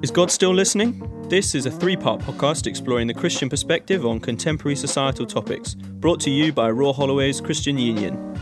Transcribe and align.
Is 0.00 0.12
God 0.12 0.30
still 0.30 0.54
listening? 0.54 1.26
This 1.28 1.56
is 1.56 1.66
a 1.66 1.72
three 1.72 1.96
part 1.96 2.20
podcast 2.20 2.68
exploring 2.68 3.08
the 3.08 3.14
Christian 3.14 3.48
perspective 3.48 4.06
on 4.06 4.20
contemporary 4.20 4.76
societal 4.76 5.26
topics, 5.26 5.74
brought 5.74 6.20
to 6.20 6.30
you 6.30 6.52
by 6.52 6.70
Royal 6.70 6.92
Holloway's 6.92 7.40
Christian 7.40 7.76
Union. 7.76 8.38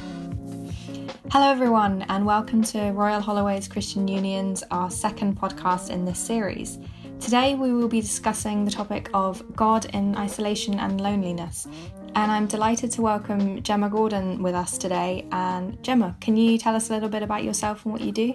Hello, 1.31 1.51
everyone, 1.51 2.03
and 2.11 2.27
welcome 2.27 2.63
to 2.65 2.91
Royal 2.91 3.23
Holloway's 3.23 3.69
Christian 3.69 4.07
Union's, 4.07 4.65
our 4.71 4.91
second 4.91 5.41
podcast 5.41 5.89
in 5.89 6.05
this 6.05 6.19
series. 6.19 6.79
Today, 7.21 7.55
we 7.55 7.73
will 7.73 7.89
be 7.89 8.03
discussing 8.03 8.67
the 8.67 8.71
topic 8.71 9.09
of 9.15 9.43
God 9.57 9.87
in 9.95 10.15
isolation 10.15 10.79
and 10.79 11.01
loneliness. 11.01 11.67
And 12.15 12.31
I'm 12.31 12.47
delighted 12.49 12.91
to 12.93 13.03
welcome 13.03 13.63
Gemma 13.63 13.89
Gordon 13.89 14.43
with 14.43 14.55
us 14.55 14.77
today. 14.77 15.27
And 15.33 15.83
Gemma, 15.83 16.19
can 16.21 16.37
you 16.37 16.59
tell 16.59 16.77
us 16.77 16.91
a 16.91 16.93
little 16.93 17.09
bit 17.09 17.23
about 17.23 17.45
yourself 17.45 17.87
and 17.87 17.95
what 17.95 18.03
you 18.03 18.13
do? 18.13 18.35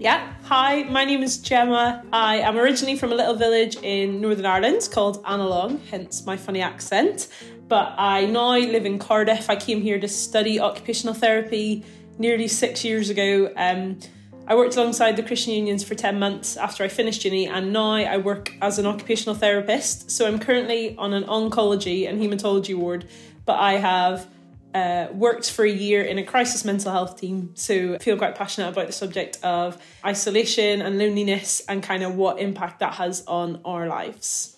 Yeah, 0.00 0.32
hi, 0.44 0.84
my 0.84 1.04
name 1.04 1.22
is 1.22 1.36
Gemma. 1.36 2.02
I 2.10 2.36
am 2.36 2.56
originally 2.56 2.96
from 2.96 3.12
a 3.12 3.14
little 3.14 3.34
village 3.34 3.76
in 3.82 4.22
Northern 4.22 4.46
Ireland 4.46 4.88
called 4.90 5.22
Annalong, 5.24 5.78
hence 5.90 6.24
my 6.24 6.38
funny 6.38 6.62
accent. 6.62 7.28
But 7.68 7.92
I 7.98 8.24
now 8.24 8.56
live 8.56 8.86
in 8.86 8.98
Cardiff. 8.98 9.50
I 9.50 9.56
came 9.56 9.82
here 9.82 10.00
to 10.00 10.08
study 10.08 10.58
occupational 10.58 11.12
therapy 11.12 11.84
nearly 12.18 12.48
six 12.48 12.82
years 12.82 13.10
ago. 13.10 13.52
Um, 13.54 13.98
I 14.46 14.54
worked 14.54 14.74
alongside 14.74 15.18
the 15.18 15.22
Christian 15.22 15.52
Unions 15.52 15.84
for 15.84 15.94
10 15.94 16.18
months 16.18 16.56
after 16.56 16.82
I 16.82 16.88
finished 16.88 17.22
uni, 17.26 17.46
and 17.46 17.70
now 17.70 17.90
I 17.90 18.16
work 18.16 18.54
as 18.62 18.78
an 18.78 18.86
occupational 18.86 19.34
therapist. 19.34 20.10
So 20.10 20.26
I'm 20.26 20.38
currently 20.38 20.96
on 20.96 21.12
an 21.12 21.24
oncology 21.24 22.08
and 22.08 22.18
haematology 22.22 22.74
ward, 22.74 23.06
but 23.44 23.58
I 23.58 23.74
have 23.74 24.26
uh, 24.74 25.08
worked 25.12 25.50
for 25.50 25.64
a 25.64 25.70
year 25.70 26.02
in 26.02 26.18
a 26.18 26.24
crisis 26.24 26.64
mental 26.64 26.92
health 26.92 27.20
team, 27.20 27.52
so 27.54 27.94
I 27.94 27.98
feel 27.98 28.16
quite 28.16 28.34
passionate 28.34 28.68
about 28.68 28.86
the 28.86 28.92
subject 28.92 29.38
of 29.42 29.80
isolation 30.04 30.82
and 30.82 30.98
loneliness 30.98 31.62
and 31.68 31.82
kind 31.82 32.02
of 32.02 32.14
what 32.14 32.38
impact 32.38 32.80
that 32.80 32.94
has 32.94 33.24
on 33.26 33.60
our 33.64 33.86
lives. 33.86 34.56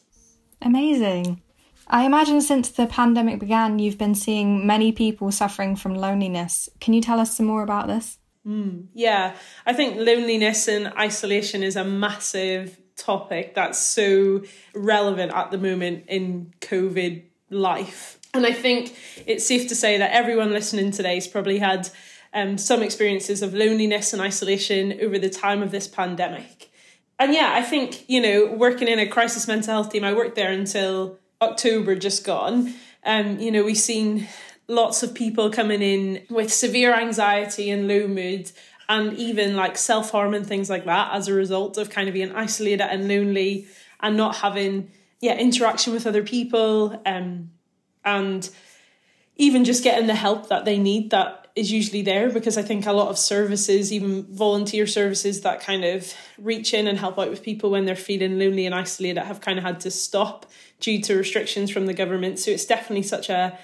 Amazing. 0.60 1.42
I 1.88 2.04
imagine 2.04 2.40
since 2.40 2.70
the 2.70 2.86
pandemic 2.86 3.40
began, 3.40 3.78
you've 3.78 3.98
been 3.98 4.14
seeing 4.14 4.66
many 4.66 4.92
people 4.92 5.30
suffering 5.32 5.76
from 5.76 5.94
loneliness. 5.94 6.68
Can 6.80 6.94
you 6.94 7.02
tell 7.02 7.20
us 7.20 7.36
some 7.36 7.46
more 7.46 7.62
about 7.62 7.88
this? 7.88 8.18
Mm, 8.46 8.86
yeah, 8.94 9.34
I 9.66 9.72
think 9.72 9.96
loneliness 9.96 10.68
and 10.68 10.88
isolation 10.98 11.62
is 11.62 11.76
a 11.76 11.84
massive 11.84 12.78
topic 12.96 13.54
that's 13.54 13.78
so 13.78 14.42
relevant 14.74 15.32
at 15.32 15.50
the 15.50 15.58
moment 15.58 16.04
in 16.08 16.52
COVID 16.60 17.24
life. 17.50 18.18
And 18.34 18.46
I 18.46 18.52
think 18.52 18.96
it's 19.26 19.46
safe 19.46 19.68
to 19.68 19.74
say 19.74 19.98
that 19.98 20.12
everyone 20.12 20.52
listening 20.52 20.90
today 20.90 21.16
has 21.16 21.28
probably 21.28 21.58
had 21.58 21.90
um, 22.32 22.56
some 22.56 22.82
experiences 22.82 23.42
of 23.42 23.52
loneliness 23.52 24.12
and 24.14 24.22
isolation 24.22 24.98
over 25.02 25.18
the 25.18 25.28
time 25.28 25.62
of 25.62 25.70
this 25.70 25.86
pandemic. 25.86 26.70
And 27.18 27.34
yeah, 27.34 27.52
I 27.54 27.62
think, 27.62 28.08
you 28.08 28.22
know, 28.22 28.52
working 28.56 28.88
in 28.88 28.98
a 28.98 29.06
crisis 29.06 29.46
mental 29.46 29.74
health 29.74 29.92
team, 29.92 30.02
I 30.02 30.14
worked 30.14 30.34
there 30.34 30.50
until 30.50 31.18
October 31.42 31.94
just 31.94 32.24
gone. 32.24 32.72
Um, 33.04 33.38
you 33.38 33.50
know, 33.50 33.64
we've 33.64 33.76
seen 33.76 34.26
lots 34.66 35.02
of 35.02 35.14
people 35.14 35.50
coming 35.50 35.82
in 35.82 36.22
with 36.30 36.50
severe 36.50 36.94
anxiety 36.94 37.70
and 37.70 37.86
low 37.86 38.08
mood 38.08 38.50
and 38.88 39.12
even 39.14 39.56
like 39.56 39.76
self 39.76 40.10
harm 40.10 40.32
and 40.32 40.46
things 40.46 40.70
like 40.70 40.86
that 40.86 41.12
as 41.12 41.28
a 41.28 41.34
result 41.34 41.76
of 41.76 41.90
kind 41.90 42.08
of 42.08 42.14
being 42.14 42.32
isolated 42.32 42.80
and 42.80 43.08
lonely 43.08 43.66
and 44.00 44.16
not 44.16 44.36
having 44.36 44.90
yeah 45.20 45.36
interaction 45.36 45.92
with 45.92 46.06
other 46.06 46.22
people 46.22 47.00
um 47.06 47.50
and 48.04 48.48
even 49.36 49.64
just 49.64 49.82
getting 49.82 50.06
the 50.06 50.14
help 50.14 50.48
that 50.48 50.64
they 50.64 50.78
need 50.78 51.10
that 51.10 51.42
is 51.54 51.70
usually 51.70 52.02
there 52.02 52.30
because 52.30 52.56
I 52.56 52.62
think 52.62 52.86
a 52.86 52.92
lot 52.92 53.08
of 53.08 53.18
services, 53.18 53.92
even 53.92 54.24
volunteer 54.24 54.86
services 54.86 55.42
that 55.42 55.60
kind 55.60 55.84
of 55.84 56.12
reach 56.38 56.72
in 56.72 56.86
and 56.86 56.98
help 56.98 57.18
out 57.18 57.28
with 57.28 57.42
people 57.42 57.70
when 57.70 57.84
they're 57.84 57.94
feeling 57.94 58.38
lonely 58.38 58.64
and 58.64 58.74
isolated, 58.74 59.22
have 59.22 59.40
kind 59.40 59.58
of 59.58 59.64
had 59.64 59.80
to 59.80 59.90
stop 59.90 60.46
due 60.80 61.00
to 61.02 61.14
restrictions 61.16 61.70
from 61.70 61.86
the 61.86 61.92
government. 61.92 62.38
So 62.38 62.50
it's 62.50 62.64
definitely 62.64 63.02
such 63.02 63.28
a 63.28 63.58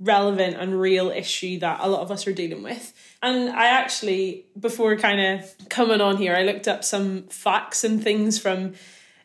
relevant 0.00 0.56
and 0.56 0.80
real 0.80 1.10
issue 1.10 1.58
that 1.60 1.80
a 1.80 1.88
lot 1.88 2.00
of 2.00 2.10
us 2.10 2.26
are 2.26 2.32
dealing 2.32 2.62
with. 2.62 2.92
And 3.22 3.50
I 3.50 3.66
actually, 3.66 4.46
before 4.58 4.96
kind 4.96 5.20
of 5.20 5.68
coming 5.68 6.00
on 6.00 6.16
here, 6.16 6.34
I 6.34 6.42
looked 6.42 6.66
up 6.66 6.82
some 6.82 7.24
facts 7.24 7.84
and 7.84 8.02
things 8.02 8.38
from 8.38 8.74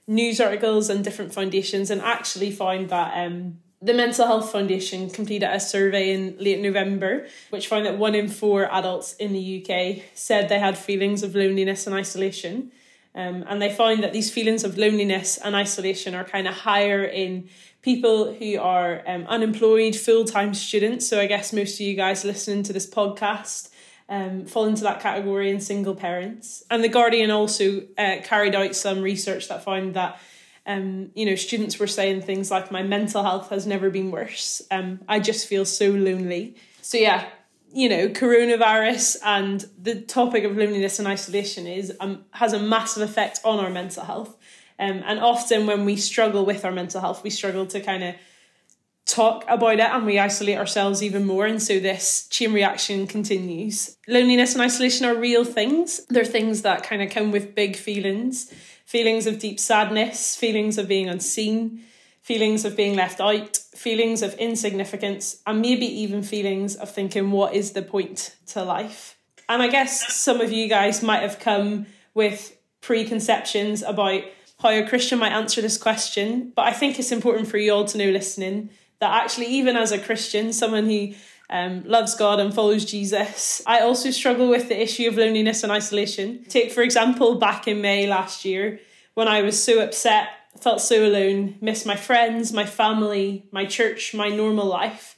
news 0.07 0.39
articles 0.39 0.89
and 0.89 1.03
different 1.03 1.33
foundations 1.33 1.89
and 1.89 2.01
actually 2.01 2.51
found 2.51 2.89
that 2.89 3.25
um, 3.25 3.59
the 3.81 3.93
Mental 3.93 4.25
Health 4.25 4.51
Foundation 4.51 5.09
completed 5.09 5.49
a 5.49 5.59
survey 5.59 6.11
in 6.11 6.35
late 6.37 6.59
November, 6.59 7.27
which 7.49 7.67
found 7.67 7.85
that 7.85 7.97
one 7.97 8.13
in 8.13 8.27
four 8.27 8.65
adults 8.71 9.13
in 9.13 9.31
the 9.31 9.63
UK 9.63 10.03
said 10.13 10.49
they 10.49 10.59
had 10.59 10.77
feelings 10.77 11.23
of 11.23 11.33
loneliness 11.33 11.87
and 11.87 11.95
isolation. 11.95 12.71
Um, 13.15 13.45
and 13.47 13.61
they 13.61 13.73
found 13.73 14.03
that 14.03 14.13
these 14.13 14.29
feelings 14.29 14.63
of 14.63 14.77
loneliness 14.77 15.37
and 15.37 15.55
isolation 15.55 16.13
are 16.13 16.25
kind 16.25 16.47
of 16.47 16.53
higher 16.53 17.03
in 17.03 17.49
people 17.81 18.33
who 18.33 18.59
are 18.59 19.01
um, 19.07 19.25
unemployed, 19.27 19.95
full 19.95 20.25
time 20.25 20.53
students. 20.53 21.07
So 21.07 21.19
I 21.19 21.25
guess 21.25 21.53
most 21.53 21.75
of 21.75 21.81
you 21.81 21.95
guys 21.95 22.25
listening 22.25 22.63
to 22.63 22.73
this 22.73 22.89
podcast 22.89 23.69
um, 24.09 24.45
fall 24.45 24.65
into 24.65 24.83
that 24.83 24.99
category 24.99 25.49
and 25.51 25.63
single 25.63 25.95
parents. 25.95 26.63
And 26.69 26.83
The 26.83 26.89
Guardian 26.89 27.31
also 27.31 27.83
uh, 27.97 28.17
carried 28.23 28.55
out 28.55 28.75
some 28.75 29.01
research 29.01 29.47
that 29.47 29.63
found 29.63 29.93
that 29.93 30.19
um, 30.65 31.11
you 31.15 31.25
know, 31.25 31.35
students 31.35 31.79
were 31.79 31.87
saying 31.87 32.21
things 32.21 32.51
like, 32.51 32.71
"My 32.71 32.83
mental 32.83 33.23
health 33.23 33.49
has 33.49 33.65
never 33.65 33.89
been 33.89 34.11
worse. 34.11 34.61
Um, 34.71 34.99
I 35.07 35.19
just 35.19 35.47
feel 35.47 35.65
so 35.65 35.89
lonely." 35.89 36.55
So 36.81 36.97
yeah, 36.97 37.27
you 37.73 37.89
know, 37.89 38.09
coronavirus 38.09 39.17
and 39.23 39.65
the 39.81 40.01
topic 40.01 40.43
of 40.43 40.57
loneliness 40.57 40.99
and 40.99 41.07
isolation 41.07 41.67
is 41.67 41.93
um, 41.99 42.25
has 42.31 42.53
a 42.53 42.59
massive 42.59 43.07
effect 43.07 43.39
on 43.43 43.59
our 43.59 43.69
mental 43.69 44.03
health. 44.03 44.35
Um, 44.79 45.03
and 45.05 45.19
often 45.19 45.67
when 45.67 45.85
we 45.85 45.97
struggle 45.97 46.45
with 46.45 46.63
our 46.63 46.71
mental 46.71 47.01
health, 47.01 47.23
we 47.23 47.29
struggle 47.29 47.65
to 47.67 47.81
kind 47.81 48.03
of 48.03 48.15
talk 49.05 49.43
about 49.47 49.73
it 49.73 49.79
and 49.81 50.05
we 50.05 50.19
isolate 50.19 50.57
ourselves 50.57 51.03
even 51.03 51.25
more. 51.25 51.45
And 51.45 51.61
so 51.61 51.79
this 51.79 52.27
chain 52.29 52.53
reaction 52.53 53.07
continues. 53.07 53.97
Loneliness 54.07 54.53
and 54.53 54.61
isolation 54.61 55.05
are 55.05 55.15
real 55.15 55.43
things. 55.43 56.05
They're 56.09 56.23
things 56.23 56.61
that 56.61 56.83
kind 56.83 57.01
of 57.01 57.09
come 57.09 57.31
with 57.31 57.55
big 57.55 57.75
feelings 57.75 58.53
feelings 58.89 59.27
of 59.27 59.37
deep 59.37 59.59
sadness, 59.59 60.35
feelings 60.35 60.79
of 60.79 60.87
being 60.87 61.07
unseen, 61.07 61.79
feelings 62.23 62.65
of 62.65 62.75
being 62.75 62.95
left 62.95 63.21
out, 63.21 63.55
feelings 63.55 64.23
of 64.23 64.33
insignificance, 64.39 65.43
and 65.45 65.61
maybe 65.61 65.85
even 65.85 66.23
feelings 66.23 66.75
of 66.75 66.89
thinking, 66.89 67.29
what 67.29 67.53
is 67.53 67.73
the 67.73 67.83
point 67.83 68.35
to 68.47 68.63
life? 68.63 69.15
And 69.47 69.61
I 69.61 69.67
guess 69.67 70.15
some 70.15 70.41
of 70.41 70.51
you 70.51 70.67
guys 70.67 71.03
might 71.03 71.21
have 71.21 71.37
come 71.37 71.85
with 72.15 72.57
preconceptions 72.81 73.83
about 73.83 74.23
how 74.59 74.71
a 74.71 74.87
Christian 74.87 75.19
might 75.19 75.33
answer 75.33 75.61
this 75.61 75.77
question, 75.77 76.51
but 76.55 76.65
I 76.65 76.73
think 76.73 76.97
it's 76.97 77.11
important 77.11 77.47
for 77.47 77.59
you 77.59 77.71
all 77.71 77.85
to 77.85 77.97
know 77.99 78.09
listening 78.09 78.71
that 78.99 79.23
actually, 79.23 79.45
even 79.45 79.77
as 79.77 79.91
a 79.91 79.99
Christian, 79.99 80.51
someone 80.51 80.85
who 80.85 81.13
um, 81.49 81.83
loves 81.85 82.15
God 82.15 82.39
and 82.39 82.53
follows 82.53 82.85
Jesus. 82.85 83.61
I 83.65 83.79
also 83.79 84.11
struggle 84.11 84.49
with 84.49 84.69
the 84.69 84.81
issue 84.81 85.07
of 85.07 85.17
loneliness 85.17 85.63
and 85.63 85.71
isolation. 85.71 86.45
Take, 86.47 86.71
for 86.71 86.81
example, 86.81 87.35
back 87.35 87.67
in 87.67 87.81
May 87.81 88.07
last 88.07 88.45
year 88.45 88.79
when 89.15 89.27
I 89.27 89.41
was 89.41 89.61
so 89.61 89.83
upset, 89.83 90.29
felt 90.59 90.81
so 90.81 91.05
alone, 91.05 91.55
missed 91.59 91.85
my 91.85 91.95
friends, 91.95 92.53
my 92.53 92.65
family, 92.65 93.45
my 93.51 93.65
church, 93.65 94.13
my 94.13 94.29
normal 94.29 94.65
life, 94.65 95.17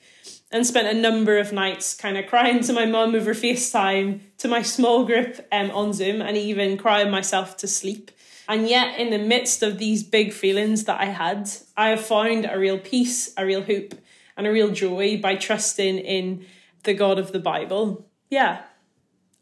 and 0.51 0.65
spent 0.65 0.87
a 0.87 0.99
number 0.99 1.37
of 1.37 1.53
nights 1.53 1.95
kind 1.95 2.17
of 2.17 2.27
crying 2.27 2.61
to 2.63 2.73
my 2.73 2.85
mum 2.85 3.13
over 3.13 3.33
FaceTime, 3.33 4.21
to 4.39 4.47
my 4.47 4.61
small 4.61 5.05
group 5.05 5.45
um, 5.51 5.69
on 5.71 5.93
Zoom, 5.93 6.21
and 6.21 6.35
even 6.35 6.77
crying 6.77 7.11
myself 7.11 7.57
to 7.57 7.67
sleep. 7.67 8.11
And 8.49 8.67
yet, 8.67 8.99
in 8.99 9.11
the 9.11 9.17
midst 9.17 9.63
of 9.63 9.77
these 9.77 10.03
big 10.03 10.33
feelings 10.33 10.85
that 10.85 10.99
I 10.99 11.05
had, 11.05 11.49
I 11.77 11.89
have 11.89 12.05
found 12.05 12.45
a 12.45 12.59
real 12.59 12.79
peace, 12.79 13.33
a 13.37 13.45
real 13.45 13.63
hope, 13.63 13.93
and 14.41 14.47
a 14.47 14.51
real 14.51 14.71
joy 14.71 15.21
by 15.21 15.35
trusting 15.35 15.99
in 15.99 16.43
the 16.81 16.95
God 16.95 17.19
of 17.19 17.31
the 17.31 17.39
Bible. 17.39 18.09
Yeah, 18.31 18.63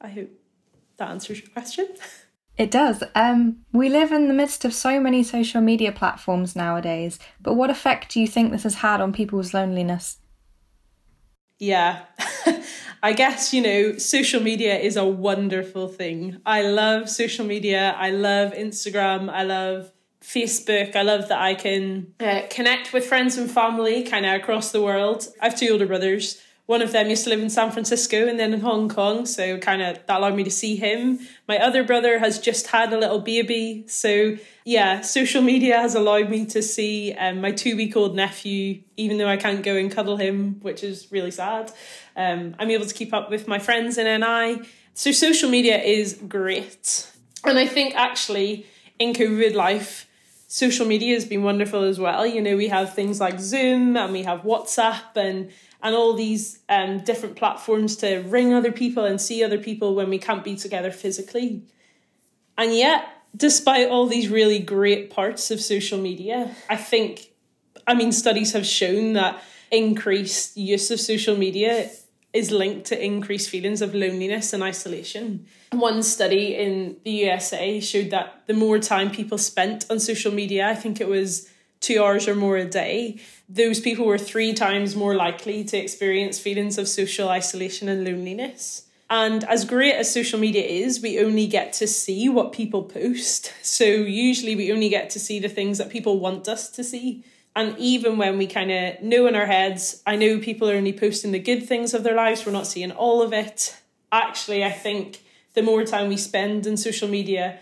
I 0.02 0.10
hope 0.10 0.30
that 0.98 1.10
answers 1.10 1.40
your 1.40 1.50
question. 1.52 1.88
It 2.58 2.70
does. 2.70 3.02
Um, 3.16 3.60
we 3.72 3.88
live 3.88 4.12
in 4.12 4.28
the 4.28 4.34
midst 4.34 4.66
of 4.66 4.74
so 4.74 5.00
many 5.00 5.24
social 5.24 5.62
media 5.62 5.94
platforms 5.94 6.54
nowadays, 6.54 7.18
but 7.42 7.54
what 7.54 7.70
effect 7.70 8.12
do 8.12 8.20
you 8.20 8.28
think 8.28 8.52
this 8.52 8.64
has 8.64 8.76
had 8.76 9.00
on 9.00 9.14
people's 9.14 9.54
loneliness? 9.54 10.18
Yeah, 11.60 12.02
I 13.02 13.14
guess, 13.14 13.54
you 13.54 13.62
know, 13.62 13.98
social 13.98 14.42
media 14.42 14.78
is 14.78 14.98
a 14.98 15.06
wonderful 15.06 15.88
thing. 15.88 16.42
I 16.46 16.64
love 16.64 17.10
social 17.10 17.46
media. 17.46 17.96
I 17.98 18.10
love 18.10 18.52
Instagram. 18.52 19.30
I 19.30 19.44
love 19.44 19.94
Facebook. 20.24 20.96
I 20.96 21.02
love 21.02 21.30
that 21.30 21.40
I 21.40 21.56
can 21.56 22.14
uh, 22.20 22.42
connect 22.50 22.94
with 22.94 23.06
friends 23.06 23.38
and 23.38 23.50
family 23.50 24.04
kind 24.04 24.26
of 24.26 24.34
across 24.36 24.72
the 24.72 24.82
world. 24.82 25.28
I 25.42 25.46
have 25.46 25.58
two 25.58 25.70
older 25.70 25.88
brothers. 25.88 26.42
One 26.66 26.84
of 26.84 26.92
them 26.92 27.10
used 27.10 27.24
to 27.24 27.32
live 27.32 27.40
in 27.42 27.50
San 27.50 27.72
Francisco 27.72 28.28
and 28.28 28.40
then 28.40 28.54
in 28.54 28.60
Hong 28.60 28.90
Kong, 28.90 29.26
so 29.26 29.58
kind 29.58 29.82
of 29.82 30.06
that 30.06 30.20
allowed 30.20 30.36
me 30.36 30.44
to 30.44 30.52
see 30.52 30.76
him. 30.76 31.18
My 31.48 31.58
other 31.58 31.84
brother 31.84 32.20
has 32.20 32.38
just 32.38 32.68
had 32.68 32.94
a 32.94 33.00
little 33.00 33.22
baby, 33.22 33.86
so 33.88 34.38
yeah, 34.66 35.02
social 35.02 35.42
media 35.42 35.80
has 35.80 35.96
allowed 35.96 36.30
me 36.30 36.46
to 36.46 36.62
see 36.62 37.14
um, 37.14 37.42
my 37.42 37.52
two 37.52 37.76
week 37.76 37.96
old 37.96 38.16
nephew, 38.16 38.84
even 38.98 39.18
though 39.18 39.28
I 39.28 39.38
can't 39.38 39.64
go 39.64 39.78
and 39.78 39.92
cuddle 39.92 40.18
him, 40.18 40.60
which 40.62 40.84
is 40.84 41.12
really 41.12 41.32
sad. 41.32 41.72
Um, 42.16 42.56
I'm 42.60 42.70
able 42.70 42.86
to 42.86 42.94
keep 42.94 43.16
up 43.16 43.32
with 43.32 43.48
my 43.48 43.58
friends 43.58 43.98
in 43.98 44.06
NI. 44.22 44.62
So 44.94 45.12
social 45.12 45.50
media 45.50 45.82
is 45.82 46.20
great. 46.28 47.10
And 47.46 47.58
I 47.58 47.66
think 47.66 47.96
actually 47.96 48.68
in 49.00 49.14
COVID 49.14 49.56
life, 49.56 50.09
social 50.50 50.88
media 50.88 51.14
has 51.14 51.26
been 51.26 51.44
wonderful 51.44 51.84
as 51.84 52.00
well. 52.00 52.26
You 52.26 52.42
know, 52.42 52.58
we 52.58 52.68
have 52.70 52.96
things 52.96 53.20
like 53.22 53.40
Zoom 53.40 53.96
and 53.96 54.12
we 54.12 54.24
have 54.24 54.42
WhatsApp 54.42 55.16
and 55.16 55.52
and 55.82 55.96
all 55.96 56.14
these 56.14 56.60
um, 56.68 57.00
different 57.00 57.38
platforms 57.38 57.96
to 57.98 58.18
ring 58.18 58.54
other 58.54 58.72
people 58.72 59.06
and 59.06 59.22
see 59.22 59.42
other 59.46 59.58
people 59.58 59.96
when 59.96 60.10
we 60.10 60.18
can't 60.18 60.44
be 60.44 60.58
together 60.58 60.92
physically. 60.92 61.64
And 62.58 62.76
yet, 62.76 63.08
despite 63.34 63.88
all 63.88 64.06
these 64.06 64.28
really 64.28 64.60
great 64.60 65.10
parts 65.10 65.52
of 65.52 65.62
social 65.62 65.98
media, 65.98 66.54
I 66.70 66.76
think, 66.76 67.32
I 67.88 67.94
mean, 67.94 68.12
studies 68.12 68.52
have 68.52 68.66
shown 68.66 69.14
that 69.14 69.42
increased 69.72 70.58
use 70.58 70.92
of 70.92 71.00
social 71.00 71.38
media 71.38 71.90
is 72.34 72.52
linked 72.52 72.86
to 72.88 73.04
increased 73.04 73.50
feelings 73.50 73.82
of 73.82 73.96
loneliness 73.96 74.54
and 74.54 74.62
isolation. 74.62 75.46
One 75.72 76.04
study 76.04 76.56
in 76.56 76.98
the 77.04 77.12
USA 77.12 77.80
showed 77.80 78.12
that 78.12 78.44
the 78.46 78.54
more 78.54 78.80
time 78.80 79.10
people 79.10 79.38
spent 79.38 79.86
on 79.90 80.00
social 80.00 80.32
media, 80.32 80.70
I 80.70 80.76
think 80.76 81.02
it 81.02 81.08
was 81.08 81.50
two 81.80 82.04
hours 82.04 82.28
or 82.28 82.36
more 82.36 82.58
a 82.58 82.66
day, 82.66 83.20
those 83.48 83.80
people 83.80 84.06
were 84.06 84.18
three 84.18 84.54
times 84.54 84.96
more 84.96 85.16
likely 85.16 85.64
to 85.64 85.78
experience 85.78 86.38
feelings 86.40 86.78
of 86.78 86.88
social 86.88 87.30
isolation 87.30 87.90
and 87.90 88.04
loneliness. 88.04 88.86
And 89.10 89.44
as 89.46 89.66
great 89.66 89.96
as 89.96 90.14
social 90.14 90.40
media 90.40 90.64
is, 90.64 91.02
we 91.02 91.20
only 91.20 91.48
get 91.48 91.74
to 91.74 91.88
see 91.88 92.30
what 92.30 92.52
people 92.52 92.84
post. 92.84 93.54
So 93.64 93.86
usually 93.86 94.56
we 94.56 94.74
only 94.74 94.90
get 94.90 95.10
to 95.12 95.20
see 95.20 95.40
the 95.40 95.48
things 95.48 95.78
that 95.78 95.90
people 95.90 96.20
want 96.20 96.48
us 96.48 96.70
to 96.72 96.84
see. 96.84 97.24
And 97.56 97.78
even 97.78 98.18
when 98.18 98.38
we 98.38 98.48
kind 98.48 98.72
of 98.72 99.02
know 99.02 99.28
in 99.28 99.36
our 99.36 99.46
heads, 99.46 100.02
I 100.06 100.16
know 100.16 100.40
people 100.40 100.70
are 100.70 100.76
only 100.76 100.94
posting 100.94 101.32
the 101.32 101.40
good 101.40 101.68
things 101.68 101.94
of 101.94 102.04
their 102.04 102.16
lives, 102.16 102.46
we're 102.46 102.52
not 102.52 102.68
seeing 102.68 102.92
all 102.92 103.22
of 103.22 103.34
it. 103.34 103.76
Actually, 104.12 104.64
I 104.64 104.72
think 104.72 105.22
the 105.54 105.62
more 105.62 105.84
time 105.84 106.10
we 106.10 106.18
spend 106.18 106.66
in 106.66 106.78
social 106.78 107.08
media, 107.08 107.60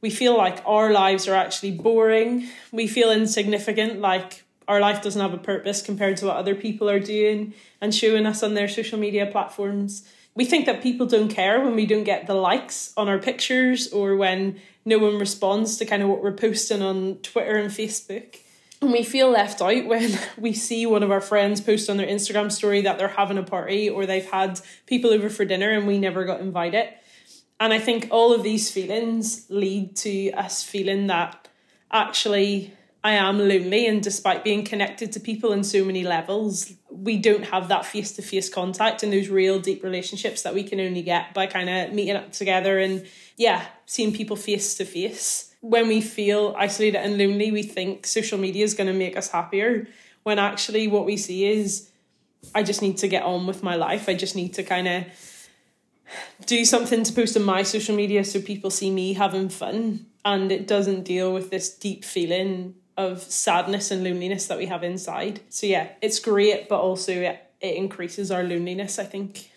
we 0.00 0.10
feel 0.10 0.36
like 0.36 0.62
our 0.66 0.90
lives 0.92 1.28
are 1.28 1.34
actually 1.34 1.72
boring. 1.72 2.48
We 2.72 2.86
feel 2.86 3.10
insignificant, 3.10 4.00
like 4.00 4.44
our 4.68 4.80
life 4.80 5.02
doesn't 5.02 5.20
have 5.20 5.34
a 5.34 5.38
purpose 5.38 5.82
compared 5.82 6.16
to 6.18 6.26
what 6.26 6.36
other 6.36 6.54
people 6.54 6.90
are 6.90 7.00
doing 7.00 7.54
and 7.80 7.94
showing 7.94 8.26
us 8.26 8.42
on 8.42 8.54
their 8.54 8.68
social 8.68 8.98
media 8.98 9.26
platforms. 9.26 10.08
We 10.34 10.44
think 10.44 10.66
that 10.66 10.82
people 10.82 11.06
don't 11.06 11.28
care 11.28 11.60
when 11.60 11.74
we 11.74 11.86
don't 11.86 12.04
get 12.04 12.26
the 12.26 12.34
likes 12.34 12.92
on 12.96 13.08
our 13.08 13.18
pictures 13.18 13.88
or 13.92 14.16
when 14.16 14.60
no 14.84 14.98
one 14.98 15.18
responds 15.18 15.78
to 15.78 15.86
kind 15.86 16.02
of 16.02 16.08
what 16.08 16.22
we're 16.22 16.32
posting 16.32 16.82
on 16.82 17.16
Twitter 17.22 17.56
and 17.56 17.70
Facebook. 17.70 18.38
And 18.80 18.92
we 18.92 19.02
feel 19.02 19.30
left 19.30 19.62
out 19.62 19.86
when 19.86 20.18
we 20.38 20.52
see 20.52 20.86
one 20.86 21.02
of 21.02 21.10
our 21.10 21.20
friends 21.20 21.60
post 21.60 21.88
on 21.88 21.96
their 21.96 22.06
Instagram 22.06 22.52
story 22.52 22.82
that 22.82 22.98
they're 22.98 23.08
having 23.08 23.38
a 23.38 23.42
party 23.42 23.88
or 23.88 24.06
they've 24.06 24.30
had 24.30 24.60
people 24.86 25.10
over 25.10 25.30
for 25.30 25.44
dinner 25.44 25.70
and 25.70 25.86
we 25.86 25.98
never 25.98 26.24
got 26.24 26.40
invited. 26.40 26.88
And 27.58 27.72
I 27.72 27.78
think 27.78 28.08
all 28.10 28.34
of 28.34 28.42
these 28.42 28.70
feelings 28.70 29.46
lead 29.48 29.96
to 29.96 30.30
us 30.32 30.62
feeling 30.62 31.06
that 31.06 31.48
actually 31.90 32.75
I 33.06 33.12
am 33.12 33.38
lonely, 33.38 33.86
and 33.86 34.02
despite 34.02 34.42
being 34.42 34.64
connected 34.64 35.12
to 35.12 35.20
people 35.20 35.52
in 35.52 35.62
so 35.62 35.84
many 35.84 36.02
levels, 36.02 36.72
we 36.90 37.16
don't 37.18 37.44
have 37.44 37.68
that 37.68 37.86
face 37.86 38.10
to 38.16 38.22
face 38.22 38.48
contact 38.48 39.04
and 39.04 39.12
those 39.12 39.28
real 39.28 39.60
deep 39.60 39.84
relationships 39.84 40.42
that 40.42 40.54
we 40.54 40.64
can 40.64 40.80
only 40.80 41.02
get 41.02 41.32
by 41.32 41.46
kind 41.46 41.70
of 41.70 41.92
meeting 41.92 42.16
up 42.16 42.32
together 42.32 42.80
and, 42.80 43.06
yeah, 43.36 43.64
seeing 43.86 44.12
people 44.12 44.34
face 44.34 44.74
to 44.78 44.84
face. 44.84 45.54
When 45.60 45.86
we 45.86 46.00
feel 46.00 46.56
isolated 46.58 46.98
and 46.98 47.16
lonely, 47.16 47.52
we 47.52 47.62
think 47.62 48.08
social 48.08 48.38
media 48.38 48.64
is 48.64 48.74
going 48.74 48.88
to 48.88 48.92
make 48.92 49.16
us 49.16 49.28
happier, 49.28 49.86
when 50.24 50.40
actually 50.40 50.88
what 50.88 51.06
we 51.06 51.16
see 51.16 51.46
is, 51.46 51.88
I 52.56 52.64
just 52.64 52.82
need 52.82 52.96
to 52.98 53.06
get 53.06 53.22
on 53.22 53.46
with 53.46 53.62
my 53.62 53.76
life. 53.76 54.08
I 54.08 54.14
just 54.14 54.34
need 54.34 54.52
to 54.54 54.64
kind 54.64 54.88
of 54.88 55.04
do 56.44 56.64
something 56.64 57.04
to 57.04 57.12
post 57.12 57.36
on 57.36 57.44
my 57.44 57.62
social 57.62 57.94
media 57.94 58.24
so 58.24 58.40
people 58.40 58.70
see 58.70 58.90
me 58.90 59.12
having 59.12 59.48
fun 59.48 60.06
and 60.24 60.50
it 60.50 60.66
doesn't 60.66 61.04
deal 61.04 61.32
with 61.32 61.50
this 61.50 61.72
deep 61.72 62.04
feeling 62.04 62.74
of 62.96 63.22
sadness 63.22 63.90
and 63.90 64.02
loneliness 64.02 64.46
that 64.46 64.58
we 64.58 64.66
have 64.66 64.82
inside. 64.82 65.40
So 65.48 65.66
yeah, 65.66 65.88
it's 66.00 66.18
great, 66.18 66.68
but 66.68 66.80
also 66.80 67.12
it, 67.12 67.40
it 67.60 67.76
increases 67.76 68.30
our 68.30 68.42
loneliness, 68.42 68.98
I 68.98 69.04
think. 69.04 69.50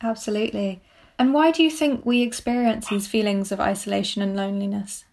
Absolutely. 0.00 0.82
And 1.18 1.32
why 1.32 1.52
do 1.52 1.62
you 1.62 1.70
think 1.70 2.04
we 2.04 2.22
experience 2.22 2.88
these 2.88 3.06
feelings 3.06 3.52
of 3.52 3.60
isolation 3.60 4.22
and 4.22 4.34
loneliness? 4.34 5.04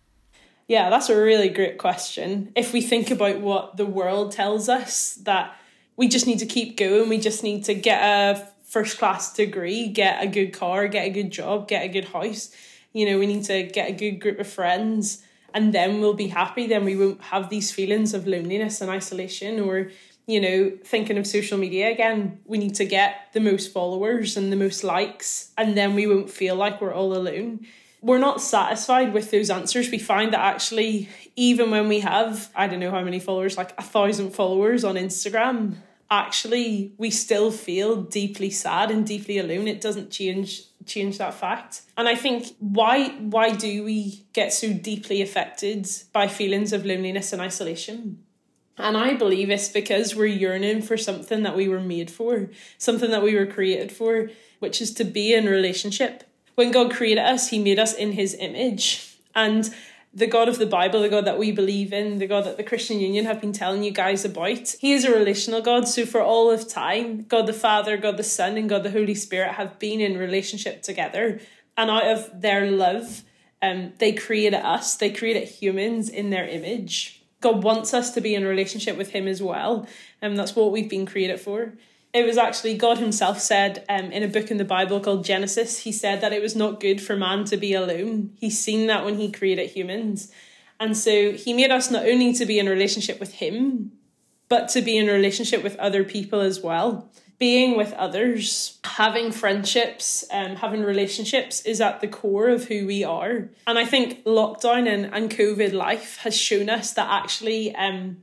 Yeah, 0.68 0.90
that's 0.90 1.10
a 1.10 1.20
really 1.20 1.50
great 1.50 1.78
question. 1.78 2.52
If 2.56 2.74
we 2.74 2.82
think 2.82 3.12
about 3.12 3.40
what 3.42 3.78
the 3.78 3.86
world 3.86 4.32
tells 4.32 4.70
us, 4.70 5.16
that 5.24 5.56
we 5.96 6.08
just 6.08 6.28
need 6.28 6.40
to 6.40 6.46
keep 6.46 6.78
going, 6.78 7.10
we 7.10 7.20
just 7.20 7.44
need 7.44 7.66
to 7.66 7.74
get 7.74 8.02
a 8.02 8.48
first 8.66 8.98
class 8.98 9.34
degree, 9.34 9.88
get 9.88 10.24
a 10.24 10.28
good 10.28 10.54
car, 10.54 10.88
get 10.88 11.08
a 11.08 11.10
good 11.10 11.32
job, 11.32 11.68
get 11.68 11.84
a 11.84 11.88
good 11.90 12.06
house. 12.06 12.52
You 12.94 13.08
know, 13.08 13.20
we 13.20 13.28
need 13.28 13.44
to 13.46 13.64
get 13.64 13.90
a 13.90 13.94
good 13.94 14.20
group 14.20 14.40
of 14.40 14.48
friends 14.48 15.24
and 15.54 15.74
then 15.74 16.00
we'll 16.00 16.14
be 16.14 16.28
happy 16.28 16.68
then 16.68 16.86
we 16.86 16.96
won't 16.96 17.22
have 17.22 17.50
these 17.50 17.72
feelings 17.72 18.14
of 18.14 18.28
loneliness 18.28 18.82
and 18.82 18.90
isolation 18.90 19.60
or 19.60 19.92
you 20.28 20.40
know 20.40 20.72
thinking 20.84 21.18
of 21.18 21.26
social 21.26 21.58
media 21.58 21.90
again. 21.90 22.40
We 22.46 22.58
need 22.60 22.76
to 22.76 22.86
get 22.86 23.34
the 23.34 23.40
most 23.40 23.74
followers 23.74 24.38
and 24.38 24.52
the 24.52 24.56
most 24.56 24.84
likes 24.84 25.52
and 25.58 25.76
then 25.76 25.96
we 25.96 26.06
won't 26.06 26.30
feel 26.30 26.56
like 26.56 26.80
we're 26.80 26.94
all 26.94 27.16
alone. 27.16 27.66
We're 28.02 28.20
not 28.20 28.40
satisfied 28.40 29.14
with 29.14 29.30
those 29.32 29.50
answers. 29.50 29.92
We 29.92 30.00
find 30.00 30.32
that 30.34 30.40
actually 30.40 31.10
even 31.40 31.72
when 31.72 31.88
we 31.88 32.02
have 32.02 32.50
i 32.54 32.68
don't 32.68 32.82
know 32.82 32.92
how 32.92 33.02
many 33.02 33.20
followers 33.20 33.58
like 33.58 33.74
a 33.78 33.82
thousand 33.82 34.32
followers 34.32 34.84
on 34.84 34.96
instagram 34.96 35.76
actually 36.12 36.94
we 36.98 37.10
still 37.10 37.52
feel 37.52 38.02
deeply 38.04 38.50
sad 38.50 38.92
and 38.92 39.06
deeply 39.06 39.38
alone. 39.38 39.68
It 39.68 39.82
doesn't 39.82 40.12
change 40.12 40.64
change 40.86 41.18
that 41.20 41.34
fact. 41.34 41.82
And 41.98 42.08
i 42.08 42.16
think 42.16 42.56
why 42.60 43.10
why 43.20 43.52
do 43.52 43.84
we 43.84 44.26
get 44.34 44.52
so 44.54 44.74
deeply 44.74 45.22
affected 45.22 45.88
by 46.14 46.28
feelings 46.28 46.74
of 46.74 46.86
loneliness 46.86 47.32
and 47.34 47.42
isolation? 47.42 48.24
And 48.78 48.98
i 48.98 49.14
believe 49.14 49.50
it's 49.50 49.70
because 49.70 50.16
we're 50.16 50.26
yearning 50.26 50.82
for 50.82 50.98
something 50.98 51.44
that 51.44 51.56
we 51.56 51.68
were 51.68 51.82
made 51.82 52.10
for 52.10 52.50
something 52.78 53.12
that 53.12 53.24
we 53.24 53.36
were 53.36 53.46
created 53.46 53.92
for 53.92 54.30
which 54.60 54.82
is 54.82 54.94
to 54.96 55.04
be 55.04 55.34
in 55.34 55.46
relationship. 55.46 56.24
When 56.56 56.72
god 56.72 56.92
created 56.92 57.24
us 57.24 57.50
he 57.50 57.60
made 57.60 57.80
us 57.80 57.94
in 57.94 58.14
his 58.14 58.36
image. 58.36 59.06
And 59.36 59.74
the 60.14 60.28
God 60.28 60.50
of 60.50 60.58
the 60.58 60.66
Bible, 60.66 61.02
the 61.02 61.10
God 61.10 61.26
that 61.26 61.38
we 61.38 61.52
believe 61.52 61.94
in, 61.94 62.18
the 62.18 62.28
God 62.28 62.46
that 62.46 62.58
the 62.58 62.64
Christian 62.64 63.00
Union 63.00 63.26
have 63.26 63.40
been 63.40 63.54
telling 63.54 63.84
you 63.84 63.92
guys 63.92 64.26
about. 64.26 64.76
He 64.80 64.94
is 64.94 65.06
a 65.06 65.12
relational 65.12 65.62
God. 65.62 65.88
So 65.88 66.06
for 66.06 66.22
all 66.22 66.50
of 66.50 66.68
time, 66.68 67.24
God 67.24 67.46
the 67.46 67.54
Father, 67.54 67.96
God 67.98 68.18
the 68.18 68.24
Son, 68.24 68.58
and 68.58 68.68
God 68.68 68.84
the 68.84 68.92
Holy 68.92 69.16
Spirit 69.16 69.54
have 69.54 69.78
been 69.78 70.02
in 70.02 70.18
relationship 70.18 70.82
together. 70.82 71.40
And 71.78 71.92
out 71.92 72.06
of 72.06 72.42
their 72.42 72.70
love, 72.72 73.24
um, 73.62 73.94
they 74.00 74.14
created 74.14 74.66
us, 74.66 74.96
they 74.96 75.12
created 75.12 75.48
humans 75.48 76.10
in 76.10 76.30
their 76.30 76.48
image. 76.48 77.22
God 77.42 77.64
wants 77.64 77.94
us 77.94 78.14
to 78.14 78.22
be 78.22 78.36
in 78.36 78.46
relationship 78.46 78.98
with 78.98 79.12
Him 79.12 79.28
as 79.28 79.42
well. 79.42 79.88
And 80.22 80.32
um, 80.32 80.36
that's 80.36 80.56
what 80.56 80.72
we've 80.72 80.90
been 80.90 81.06
created 81.06 81.40
for 81.40 81.74
it 82.14 82.26
was 82.26 82.38
actually 82.38 82.76
God 82.76 82.98
Himself 82.98 83.40
said 83.40 83.86
um, 83.88 84.12
in 84.12 84.24
a 84.24 84.28
book 84.28 84.50
in 84.50 84.58
the 84.58 84.66
Bible 84.66 85.00
called 85.00 85.24
Genesis, 85.24 85.80
He 85.80 85.92
said 85.92 86.22
that 86.22 86.34
it 86.34 86.42
was 86.42 86.56
not 86.56 86.80
good 86.80 87.02
for 87.02 87.16
man 87.16 87.46
to 87.46 87.58
be 87.58 87.74
alone. 87.74 88.32
He's 88.40 88.58
seen 88.58 88.88
that 88.88 89.06
when 89.06 89.18
He 89.18 89.32
created 89.32 89.70
humans. 89.70 90.32
And 90.80 90.98
so 90.98 91.34
He 91.34 91.54
made 91.54 91.72
us 91.72 91.92
not 91.92 92.08
only 92.08 92.34
to 92.34 92.46
be 92.46 92.58
in 92.58 92.68
relationship 92.68 93.20
with 93.20 93.36
Him, 93.36 93.92
but 94.48 94.70
to 94.70 94.82
be 94.82 94.98
in 94.98 95.06
relationship 95.08 95.64
with 95.64 95.76
other 95.78 96.04
people 96.04 96.42
as 96.42 96.62
well. 96.62 97.12
Being 97.38 97.78
with 97.78 97.94
others, 97.94 98.80
having 98.84 99.32
friendships, 99.32 100.26
um, 100.32 100.58
having 100.58 100.84
relationships 100.84 101.62
is 101.62 101.80
at 101.80 102.02
the 102.02 102.08
core 102.08 102.50
of 102.50 102.66
who 102.66 102.86
we 102.86 103.04
are. 103.04 103.50
And 103.66 103.80
I 103.80 103.86
think 103.86 104.26
lockdown 104.26 104.92
and, 104.92 105.14
and 105.14 105.32
COVID 105.32 105.72
life 105.72 106.18
has 106.24 106.36
shown 106.36 106.70
us 106.70 106.92
that 106.94 107.08
actually 107.10 107.74
um, 107.76 108.18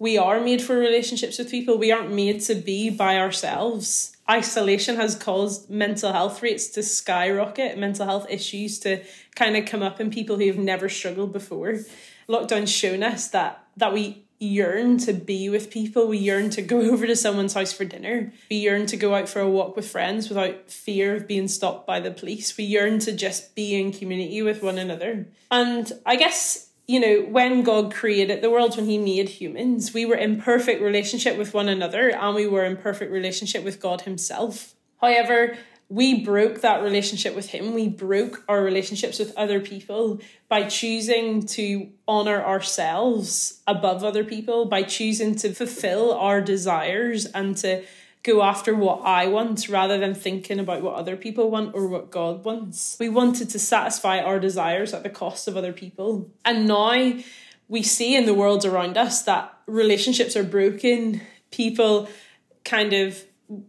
we 0.00 0.16
are 0.16 0.40
made 0.40 0.62
for 0.62 0.76
relationships 0.76 1.38
with 1.38 1.50
people. 1.50 1.76
We 1.76 1.92
aren't 1.92 2.10
made 2.10 2.40
to 2.42 2.54
be 2.54 2.88
by 2.88 3.18
ourselves. 3.18 4.16
Isolation 4.28 4.96
has 4.96 5.14
caused 5.14 5.68
mental 5.68 6.12
health 6.12 6.42
rates 6.42 6.68
to 6.68 6.82
skyrocket, 6.82 7.76
mental 7.76 8.06
health 8.06 8.26
issues 8.30 8.80
to 8.80 9.04
kind 9.36 9.58
of 9.58 9.66
come 9.66 9.82
up 9.82 10.00
in 10.00 10.10
people 10.10 10.38
who 10.38 10.46
have 10.46 10.58
never 10.58 10.88
struggled 10.88 11.34
before. 11.34 11.80
Lockdown's 12.28 12.72
shown 12.72 13.02
us 13.02 13.28
that 13.28 13.62
that 13.76 13.92
we 13.92 14.24
yearn 14.38 14.96
to 14.96 15.12
be 15.12 15.50
with 15.50 15.70
people. 15.70 16.08
We 16.08 16.16
yearn 16.16 16.48
to 16.50 16.62
go 16.62 16.80
over 16.92 17.06
to 17.06 17.14
someone's 17.14 17.52
house 17.52 17.74
for 17.74 17.84
dinner. 17.84 18.32
We 18.50 18.56
yearn 18.56 18.86
to 18.86 18.96
go 18.96 19.14
out 19.14 19.28
for 19.28 19.40
a 19.40 19.50
walk 19.50 19.76
with 19.76 19.90
friends 19.90 20.30
without 20.30 20.70
fear 20.70 21.14
of 21.14 21.28
being 21.28 21.46
stopped 21.46 21.86
by 21.86 22.00
the 22.00 22.10
police. 22.10 22.56
We 22.56 22.64
yearn 22.64 23.00
to 23.00 23.12
just 23.12 23.54
be 23.54 23.78
in 23.78 23.92
community 23.92 24.40
with 24.40 24.62
one 24.62 24.78
another. 24.78 25.28
And 25.50 25.92
I 26.06 26.16
guess 26.16 26.69
you 26.90 26.98
know, 26.98 27.20
when 27.30 27.62
God 27.62 27.94
created 27.94 28.42
the 28.42 28.50
world, 28.50 28.76
when 28.76 28.86
He 28.86 28.98
made 28.98 29.28
humans, 29.28 29.94
we 29.94 30.04
were 30.04 30.16
in 30.16 30.40
perfect 30.40 30.82
relationship 30.82 31.38
with 31.38 31.54
one 31.54 31.68
another 31.68 32.10
and 32.10 32.34
we 32.34 32.48
were 32.48 32.64
in 32.64 32.76
perfect 32.76 33.12
relationship 33.12 33.62
with 33.62 33.78
God 33.78 34.00
Himself. 34.00 34.74
However, 35.00 35.56
we 35.88 36.24
broke 36.24 36.62
that 36.62 36.82
relationship 36.82 37.36
with 37.36 37.50
Him. 37.50 37.74
We 37.74 37.88
broke 37.88 38.42
our 38.48 38.60
relationships 38.60 39.20
with 39.20 39.32
other 39.36 39.60
people 39.60 40.20
by 40.48 40.64
choosing 40.64 41.46
to 41.46 41.90
honor 42.08 42.42
ourselves 42.42 43.62
above 43.68 44.02
other 44.02 44.24
people, 44.24 44.64
by 44.64 44.82
choosing 44.82 45.36
to 45.36 45.54
fulfill 45.54 46.12
our 46.12 46.40
desires 46.40 47.24
and 47.24 47.56
to 47.58 47.84
go 48.22 48.42
after 48.42 48.74
what 48.74 49.00
I 49.02 49.26
want 49.26 49.68
rather 49.68 49.98
than 49.98 50.14
thinking 50.14 50.58
about 50.58 50.82
what 50.82 50.96
other 50.96 51.16
people 51.16 51.50
want 51.50 51.74
or 51.74 51.86
what 51.86 52.10
God 52.10 52.44
wants. 52.44 52.96
We 53.00 53.08
wanted 53.08 53.48
to 53.50 53.58
satisfy 53.58 54.18
our 54.18 54.38
desires 54.38 54.92
at 54.92 55.02
the 55.02 55.10
cost 55.10 55.48
of 55.48 55.56
other 55.56 55.72
people. 55.72 56.30
And 56.44 56.68
now 56.68 57.14
we 57.68 57.82
see 57.82 58.16
in 58.16 58.26
the 58.26 58.34
world 58.34 58.64
around 58.64 58.98
us 58.98 59.22
that 59.22 59.56
relationships 59.66 60.36
are 60.36 60.42
broken. 60.42 61.22
People 61.50 62.08
kind 62.64 62.92
of, 62.92 63.24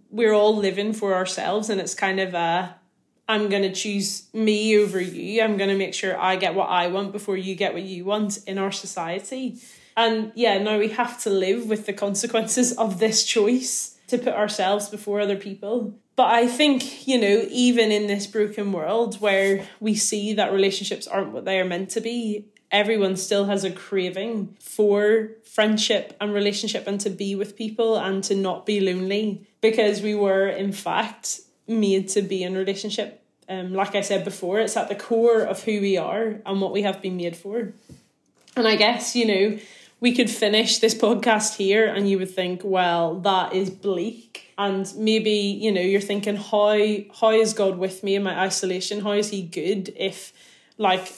we're 0.10 0.34
all 0.34 0.56
living 0.56 0.92
for 0.92 1.14
ourselves, 1.14 1.70
and 1.70 1.80
it's 1.80 1.96
kind 1.96 2.20
of 2.20 2.34
a, 2.34 2.76
I'm 3.30 3.48
going 3.48 3.64
to 3.64 3.72
choose 3.72 4.28
me 4.34 4.78
over 4.78 5.00
you. 5.00 5.42
I'm 5.42 5.56
going 5.56 5.70
to 5.70 5.78
make 5.78 5.94
sure 5.94 6.20
I 6.20 6.36
get 6.36 6.56
what 6.56 6.68
I 6.68 6.88
want 6.88 7.14
before 7.14 7.38
you 7.38 7.56
get 7.56 7.74
what 7.74 7.84
you 7.84 8.04
want 8.04 8.40
in 8.46 8.58
our 8.58 8.72
society. 8.72 9.58
And 9.96 10.34
yeah, 10.36 10.58
now 10.58 10.78
we 10.78 10.90
have 10.90 11.22
to 11.24 11.30
live 11.30 11.68
with 11.68 11.86
the 11.86 11.94
consequences 11.94 12.74
of 12.74 13.00
this 13.00 13.24
choice 13.24 13.91
to 14.12 14.18
put 14.18 14.34
ourselves 14.34 14.90
before 14.90 15.20
other 15.20 15.36
people. 15.36 15.98
But 16.16 16.32
I 16.32 16.48
think, 16.48 17.08
you 17.08 17.20
know, 17.20 17.46
even 17.50 17.92
in 17.92 18.08
this 18.08 18.28
broken 18.28 18.72
world 18.72 19.20
where 19.20 19.68
we 19.80 19.96
see 19.96 20.34
that 20.34 20.54
relationships 20.54 21.08
aren't 21.08 21.32
what 21.32 21.46
they 21.46 21.60
are 21.60 21.66
meant 21.66 21.90
to 21.92 22.02
be, 22.02 22.46
everyone 22.70 23.16
still 23.18 23.46
has 23.46 23.64
a 23.64 23.72
craving 23.72 24.56
for 24.62 25.32
friendship 25.44 26.16
and 26.22 26.34
relationship 26.34 26.86
and 26.88 27.00
to 27.02 27.10
be 27.10 27.36
with 27.36 27.58
people 27.58 27.98
and 27.98 28.24
to 28.26 28.36
not 28.36 28.66
be 28.66 28.80
lonely 28.80 29.48
because 29.62 30.02
we 30.02 30.16
were, 30.16 30.48
in 30.48 30.72
fact, 30.72 31.42
made 31.68 32.08
to 32.10 32.22
be 32.22 32.44
in 32.44 32.56
relationship 32.56 33.22
um, 33.52 33.74
like 33.74 33.96
I 33.96 34.02
said 34.02 34.24
before, 34.24 34.62
it's 34.62 34.78
at 34.78 34.88
the 34.88 34.96
core 34.96 35.42
of 35.42 35.62
who 35.64 35.82
we 35.82 35.98
are 35.98 36.40
and 36.46 36.62
what 36.62 36.72
we 36.72 36.84
have 36.84 37.02
been 37.02 37.18
made 37.18 37.36
for. 37.36 37.74
And 38.56 38.66
I 38.66 38.78
guess, 38.78 39.14
you 39.14 39.26
know, 39.26 39.60
we 40.02 40.14
could 40.16 40.30
finish 40.30 40.80
this 40.80 40.96
podcast 40.96 41.56
here 41.56 41.86
and 41.86 42.10
you 42.10 42.18
would 42.18 42.32
think, 42.32 42.62
well, 42.64 43.20
that 43.20 43.54
is 43.54 43.70
bleak. 43.70 44.52
And 44.58 44.92
maybe, 44.98 45.30
you 45.30 45.72
know, 45.72 45.80
you're 45.82 46.02
thinking, 46.02 46.36
how 46.36 46.76
how 47.20 47.30
is 47.30 47.54
God 47.54 47.78
with 47.78 48.04
me 48.04 48.16
in 48.16 48.24
my 48.24 48.38
isolation? 48.38 49.02
How 49.02 49.12
is 49.12 49.30
he 49.30 49.44
good 49.44 49.94
if 49.96 50.34
like 50.78 51.14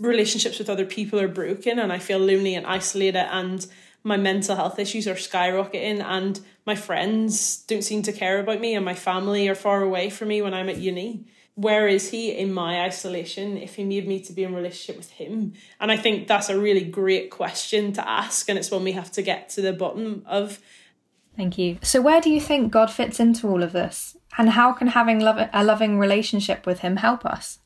relationships 0.00 0.58
with 0.58 0.68
other 0.68 0.84
people 0.84 1.20
are 1.20 1.28
broken 1.28 1.78
and 1.78 1.92
I 1.92 1.98
feel 1.98 2.18
lonely 2.18 2.54
and 2.54 2.66
isolated 2.66 3.32
and 3.32 3.66
my 4.02 4.16
mental 4.16 4.56
health 4.56 4.78
issues 4.78 5.08
are 5.08 5.14
skyrocketing 5.14 6.02
and 6.02 6.40
my 6.66 6.74
friends 6.74 7.58
don't 7.68 7.82
seem 7.82 8.02
to 8.02 8.12
care 8.12 8.40
about 8.40 8.60
me 8.60 8.74
and 8.74 8.84
my 8.84 8.94
family 8.94 9.48
are 9.48 9.54
far 9.54 9.82
away 9.82 10.10
from 10.10 10.28
me 10.28 10.42
when 10.42 10.52
I'm 10.52 10.68
at 10.68 10.76
uni 10.76 11.24
where 11.56 11.88
is 11.88 12.10
he 12.10 12.30
in 12.32 12.52
my 12.52 12.82
isolation 12.82 13.56
if 13.56 13.76
he 13.76 13.84
made 13.84 14.06
me 14.06 14.20
to 14.20 14.32
be 14.32 14.44
in 14.44 14.54
relationship 14.54 14.96
with 14.96 15.10
him? 15.10 15.54
And 15.80 15.90
i 15.90 15.96
think 15.96 16.28
that's 16.28 16.48
a 16.48 16.60
really 16.60 16.84
great 16.84 17.30
question 17.30 17.92
to 17.94 18.08
ask 18.08 18.48
and 18.48 18.58
it's 18.58 18.70
one 18.70 18.84
we 18.84 18.92
have 18.92 19.10
to 19.12 19.22
get 19.22 19.48
to 19.50 19.62
the 19.62 19.72
bottom 19.72 20.22
of. 20.26 20.60
Thank 21.36 21.58
you. 21.58 21.78
So 21.82 22.00
where 22.00 22.20
do 22.20 22.30
you 22.30 22.40
think 22.40 22.70
god 22.70 22.90
fits 22.90 23.18
into 23.18 23.48
all 23.48 23.62
of 23.62 23.72
this? 23.72 24.16
And 24.38 24.50
how 24.50 24.72
can 24.72 24.88
having 24.88 25.18
love- 25.20 25.48
a 25.52 25.64
loving 25.64 25.98
relationship 25.98 26.66
with 26.66 26.80
him 26.80 26.96
help 26.96 27.24
us? 27.24 27.58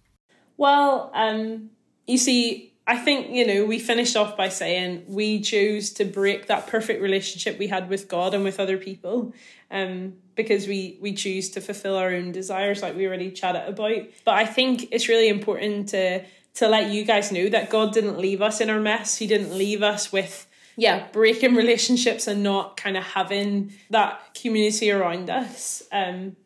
Well 0.56 1.10
um 1.12 1.70
you 2.06 2.16
see 2.16 2.70
I 2.86 2.96
think, 2.96 3.30
you 3.30 3.46
know, 3.46 3.66
we 3.66 3.78
finished 3.78 4.16
off 4.16 4.36
by 4.36 4.48
saying 4.48 5.04
we 5.06 5.40
chose 5.40 5.90
to 5.92 6.04
break 6.04 6.46
that 6.48 6.66
perfect 6.66 7.00
relationship 7.00 7.56
we 7.56 7.68
had 7.68 7.88
with 7.88 8.08
God 8.08 8.34
and 8.34 8.42
with 8.42 8.58
other 8.58 8.78
people. 8.78 9.32
Um, 9.70 10.14
because 10.42 10.66
we 10.66 10.98
we 11.00 11.12
choose 11.12 11.50
to 11.50 11.60
fulfill 11.60 11.96
our 11.96 12.10
own 12.10 12.32
desires 12.32 12.82
like 12.82 12.96
we 12.96 13.06
already 13.06 13.30
chatted 13.30 13.68
about. 13.68 14.06
But 14.24 14.34
I 14.34 14.46
think 14.46 14.88
it's 14.90 15.08
really 15.08 15.28
important 15.28 15.88
to 15.90 16.24
to 16.54 16.68
let 16.68 16.90
you 16.90 17.04
guys 17.04 17.30
know 17.30 17.48
that 17.48 17.70
God 17.70 17.92
didn't 17.92 18.18
leave 18.18 18.42
us 18.42 18.60
in 18.60 18.70
our 18.70 18.80
mess. 18.80 19.16
He 19.16 19.26
didn't 19.26 19.56
leave 19.56 19.82
us 19.82 20.12
with 20.12 20.46
yeah, 20.76 21.08
breaking 21.12 21.54
relationships 21.54 22.26
and 22.26 22.42
not 22.42 22.76
kind 22.76 22.96
of 22.96 23.04
having 23.04 23.72
that 23.90 24.34
community 24.34 24.90
around 24.90 25.28
us. 25.28 25.82
Um, 25.92 26.36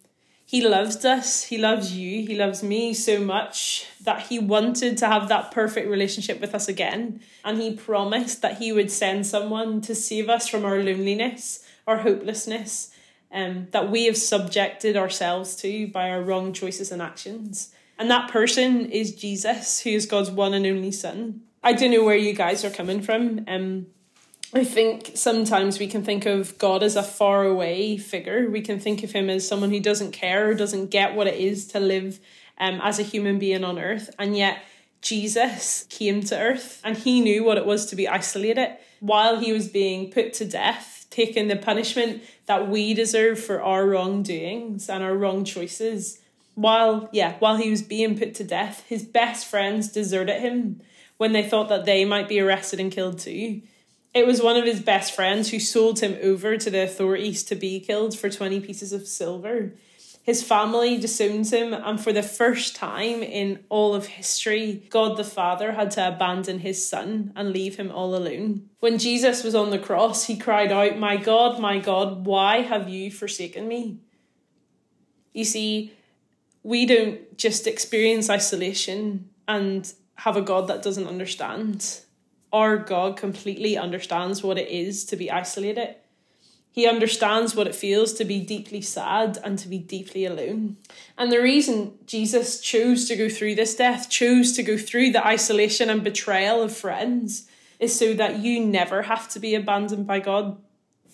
he 0.44 0.60
loves 0.66 1.04
us, 1.04 1.44
he 1.44 1.58
loves 1.58 1.92
you, 1.92 2.26
he 2.26 2.36
loves 2.36 2.62
me 2.62 2.94
so 2.94 3.18
much 3.18 3.86
that 4.02 4.26
he 4.26 4.38
wanted 4.38 4.98
to 4.98 5.06
have 5.06 5.28
that 5.28 5.50
perfect 5.50 5.88
relationship 5.88 6.40
with 6.40 6.54
us 6.54 6.68
again. 6.68 7.20
And 7.44 7.60
he 7.60 7.74
promised 7.74 8.42
that 8.42 8.58
he 8.58 8.72
would 8.72 8.90
send 8.90 9.26
someone 9.26 9.80
to 9.82 9.94
save 9.94 10.28
us 10.28 10.48
from 10.48 10.64
our 10.64 10.82
loneliness, 10.82 11.64
our 11.86 11.98
hopelessness, 11.98 12.90
um, 13.34 13.66
that 13.72 13.90
we 13.90 14.06
have 14.06 14.16
subjected 14.16 14.96
ourselves 14.96 15.56
to 15.56 15.88
by 15.88 16.08
our 16.08 16.22
wrong 16.22 16.52
choices 16.52 16.90
and 16.90 17.02
actions. 17.02 17.74
And 17.98 18.10
that 18.10 18.30
person 18.30 18.90
is 18.90 19.14
Jesus, 19.14 19.80
who 19.80 19.90
is 19.90 20.06
God's 20.06 20.30
one 20.30 20.54
and 20.54 20.64
only 20.66 20.92
Son. 20.92 21.42
I 21.62 21.72
don't 21.72 21.90
know 21.90 22.04
where 22.04 22.16
you 22.16 22.32
guys 22.32 22.64
are 22.64 22.70
coming 22.70 23.02
from. 23.02 23.44
Um, 23.48 23.86
I 24.52 24.62
think 24.62 25.12
sometimes 25.14 25.80
we 25.80 25.88
can 25.88 26.04
think 26.04 26.26
of 26.26 26.56
God 26.58 26.82
as 26.82 26.94
a 26.94 27.02
faraway 27.02 27.96
figure. 27.96 28.48
We 28.48 28.60
can 28.60 28.78
think 28.78 29.02
of 29.02 29.10
him 29.10 29.28
as 29.28 29.46
someone 29.46 29.70
who 29.70 29.80
doesn't 29.80 30.12
care 30.12 30.48
or 30.48 30.54
doesn't 30.54 30.90
get 30.90 31.16
what 31.16 31.26
it 31.26 31.34
is 31.34 31.66
to 31.68 31.80
live 31.80 32.20
um, 32.58 32.80
as 32.82 33.00
a 33.00 33.02
human 33.02 33.40
being 33.40 33.64
on 33.64 33.78
earth. 33.78 34.14
And 34.18 34.36
yet, 34.36 34.62
Jesus 35.00 35.86
came 35.90 36.22
to 36.22 36.38
earth 36.38 36.80
and 36.82 36.96
he 36.96 37.20
knew 37.20 37.44
what 37.44 37.58
it 37.58 37.66
was 37.66 37.86
to 37.86 37.96
be 37.96 38.08
isolated 38.08 38.76
while 39.04 39.38
he 39.38 39.52
was 39.52 39.68
being 39.68 40.10
put 40.10 40.32
to 40.32 40.46
death, 40.46 41.04
taking 41.10 41.46
the 41.48 41.56
punishment 41.56 42.22
that 42.46 42.70
we 42.70 42.94
deserve 42.94 43.38
for 43.38 43.62
our 43.62 43.86
wrongdoings 43.86 44.88
and 44.88 45.04
our 45.04 45.14
wrong 45.14 45.44
choices. 45.44 46.22
While, 46.54 47.10
yeah, 47.12 47.34
while 47.38 47.56
he 47.56 47.68
was 47.68 47.82
being 47.82 48.18
put 48.18 48.34
to 48.36 48.44
death, 48.44 48.82
his 48.88 49.04
best 49.04 49.46
friends 49.46 49.92
deserted 49.92 50.40
him 50.40 50.80
when 51.18 51.32
they 51.32 51.46
thought 51.46 51.68
that 51.68 51.84
they 51.84 52.06
might 52.06 52.30
be 52.30 52.40
arrested 52.40 52.80
and 52.80 52.90
killed 52.90 53.18
too. 53.18 53.60
It 54.14 54.26
was 54.26 54.40
one 54.40 54.56
of 54.56 54.64
his 54.64 54.80
best 54.80 55.14
friends 55.14 55.50
who 55.50 55.60
sold 55.60 56.00
him 56.00 56.16
over 56.22 56.56
to 56.56 56.70
the 56.70 56.84
authorities 56.84 57.42
to 57.44 57.54
be 57.54 57.80
killed 57.80 58.18
for 58.18 58.30
20 58.30 58.60
pieces 58.60 58.94
of 58.94 59.06
silver. 59.06 59.74
His 60.24 60.42
family 60.42 60.96
disowns 60.96 61.52
him, 61.52 61.74
and 61.74 62.00
for 62.00 62.10
the 62.10 62.22
first 62.22 62.74
time 62.74 63.22
in 63.22 63.62
all 63.68 63.94
of 63.94 64.06
history, 64.06 64.86
God 64.88 65.18
the 65.18 65.24
Father 65.24 65.72
had 65.72 65.90
to 65.92 66.08
abandon 66.08 66.60
his 66.60 66.88
son 66.88 67.30
and 67.36 67.52
leave 67.52 67.76
him 67.76 67.92
all 67.92 68.16
alone. 68.16 68.70
When 68.80 68.98
Jesus 68.98 69.44
was 69.44 69.54
on 69.54 69.68
the 69.68 69.78
cross, 69.78 70.24
he 70.24 70.38
cried 70.38 70.72
out, 70.72 70.98
My 70.98 71.18
God, 71.18 71.60
my 71.60 71.78
God, 71.78 72.24
why 72.24 72.62
have 72.62 72.88
you 72.88 73.10
forsaken 73.10 73.68
me? 73.68 74.00
You 75.34 75.44
see, 75.44 75.92
we 76.62 76.86
don't 76.86 77.36
just 77.36 77.66
experience 77.66 78.30
isolation 78.30 79.28
and 79.46 79.92
have 80.16 80.38
a 80.38 80.42
God 80.42 80.68
that 80.68 80.82
doesn't 80.82 81.06
understand 81.06 82.00
our 82.54 82.76
God 82.76 83.16
completely 83.16 83.76
understands 83.76 84.44
what 84.44 84.58
it 84.58 84.68
is 84.68 85.04
to 85.06 85.16
be 85.16 85.28
isolated. 85.28 85.96
He 86.74 86.88
understands 86.88 87.54
what 87.54 87.68
it 87.68 87.74
feels 87.76 88.12
to 88.14 88.24
be 88.24 88.40
deeply 88.40 88.80
sad 88.80 89.38
and 89.44 89.56
to 89.60 89.68
be 89.68 89.78
deeply 89.78 90.24
alone. 90.24 90.76
And 91.16 91.30
the 91.30 91.40
reason 91.40 91.92
Jesus 92.04 92.58
chose 92.58 93.06
to 93.06 93.14
go 93.14 93.28
through 93.28 93.54
this 93.54 93.76
death, 93.76 94.10
chose 94.10 94.50
to 94.54 94.64
go 94.64 94.76
through 94.76 95.12
the 95.12 95.24
isolation 95.24 95.88
and 95.88 96.02
betrayal 96.02 96.60
of 96.60 96.76
friends, 96.76 97.46
is 97.78 97.96
so 97.96 98.12
that 98.14 98.40
you 98.40 98.58
never 98.58 99.02
have 99.02 99.28
to 99.28 99.38
be 99.38 99.54
abandoned 99.54 100.08
by 100.08 100.18
God, 100.18 100.60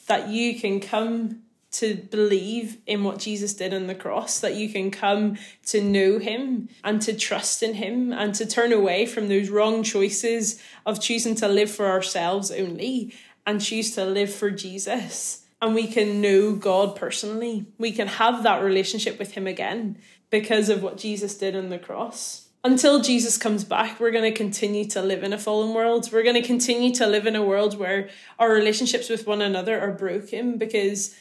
that 0.06 0.30
you 0.30 0.58
can 0.58 0.80
come 0.80 1.42
to 1.72 1.94
believe 1.94 2.78
in 2.86 3.04
what 3.04 3.18
Jesus 3.18 3.52
did 3.52 3.74
on 3.74 3.86
the 3.86 3.94
cross, 3.94 4.40
that 4.40 4.54
you 4.54 4.70
can 4.70 4.90
come 4.90 5.36
to 5.66 5.84
know 5.84 6.18
Him 6.18 6.70
and 6.82 7.02
to 7.02 7.12
trust 7.12 7.62
in 7.62 7.74
Him 7.74 8.14
and 8.14 8.34
to 8.36 8.46
turn 8.46 8.72
away 8.72 9.04
from 9.04 9.28
those 9.28 9.50
wrong 9.50 9.82
choices 9.82 10.58
of 10.86 11.02
choosing 11.02 11.34
to 11.34 11.48
live 11.48 11.70
for 11.70 11.86
ourselves 11.86 12.50
only 12.50 13.14
and 13.46 13.60
choose 13.60 13.94
to 13.96 14.06
live 14.06 14.34
for 14.34 14.50
Jesus. 14.50 15.44
And 15.62 15.74
we 15.74 15.86
can 15.86 16.20
know 16.20 16.54
God 16.54 16.96
personally. 16.96 17.66
We 17.78 17.92
can 17.92 18.06
have 18.06 18.42
that 18.44 18.62
relationship 18.62 19.18
with 19.18 19.32
Him 19.32 19.46
again 19.46 19.98
because 20.30 20.68
of 20.68 20.82
what 20.82 20.96
Jesus 20.96 21.36
did 21.36 21.54
on 21.54 21.68
the 21.68 21.78
cross. 21.78 22.48
Until 22.62 23.00
Jesus 23.00 23.38
comes 23.38 23.64
back, 23.64 23.98
we're 23.98 24.10
going 24.10 24.30
to 24.30 24.36
continue 24.36 24.84
to 24.88 25.00
live 25.00 25.22
in 25.22 25.32
a 25.32 25.38
fallen 25.38 25.74
world. 25.74 26.10
We're 26.12 26.22
going 26.22 26.40
to 26.40 26.46
continue 26.46 26.94
to 26.94 27.06
live 27.06 27.26
in 27.26 27.34
a 27.34 27.42
world 27.42 27.78
where 27.78 28.10
our 28.38 28.52
relationships 28.52 29.08
with 29.08 29.26
one 29.26 29.40
another 29.40 29.80
are 29.80 29.92
broken 29.92 30.58
because 30.58 31.16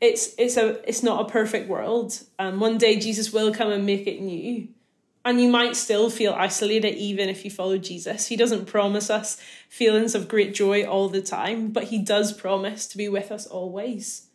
it's 0.00 0.34
it's 0.36 0.58
a 0.58 0.86
it's 0.86 1.02
not 1.02 1.26
a 1.26 1.32
perfect 1.32 1.68
world. 1.68 2.22
And 2.38 2.60
one 2.60 2.76
day 2.76 2.98
Jesus 2.98 3.32
will 3.32 3.52
come 3.52 3.70
and 3.70 3.86
make 3.86 4.06
it 4.06 4.20
new. 4.20 4.68
And 5.26 5.40
you 5.40 5.48
might 5.48 5.76
still 5.76 6.08
feel 6.08 6.32
isolated 6.32 6.94
even 6.94 7.28
if 7.28 7.44
you 7.44 7.50
follow 7.50 7.76
Jesus. 7.78 8.28
He 8.28 8.36
doesn't 8.36 8.66
promise 8.66 9.10
us 9.10 9.38
feelings 9.68 10.14
of 10.14 10.28
great 10.28 10.54
joy 10.54 10.84
all 10.84 11.08
the 11.08 11.20
time, 11.20 11.68
but 11.68 11.84
he 11.84 11.98
does 11.98 12.32
promise 12.32 12.86
to 12.86 12.96
be 12.96 13.08
with 13.08 13.30
us 13.32 13.46
always. 13.46 14.28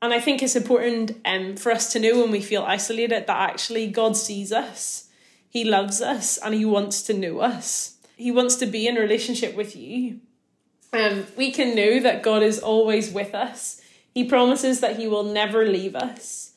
And 0.00 0.12
I 0.12 0.20
think 0.20 0.42
it's 0.42 0.56
important 0.56 1.20
um, 1.24 1.56
for 1.56 1.70
us 1.70 1.92
to 1.92 2.00
know 2.00 2.20
when 2.20 2.30
we 2.30 2.40
feel 2.40 2.62
isolated 2.62 3.26
that 3.26 3.50
actually 3.50 3.86
God 3.86 4.16
sees 4.16 4.50
us, 4.50 5.08
He 5.48 5.64
loves 5.64 6.00
us, 6.00 6.38
and 6.38 6.54
He 6.54 6.64
wants 6.64 7.02
to 7.02 7.14
know 7.14 7.40
us. 7.40 7.96
He 8.16 8.30
wants 8.30 8.56
to 8.56 8.66
be 8.66 8.88
in 8.88 8.96
relationship 8.96 9.54
with 9.54 9.76
you. 9.76 10.20
Um, 10.92 11.26
we 11.36 11.52
can 11.52 11.76
know 11.76 12.00
that 12.00 12.22
God 12.22 12.42
is 12.42 12.58
always 12.58 13.12
with 13.12 13.34
us 13.34 13.82
he 14.14 14.24
promises 14.24 14.80
that 14.80 14.96
He 14.96 15.08
will 15.08 15.24
never 15.24 15.66
leave 15.66 15.96
us. 15.96 16.52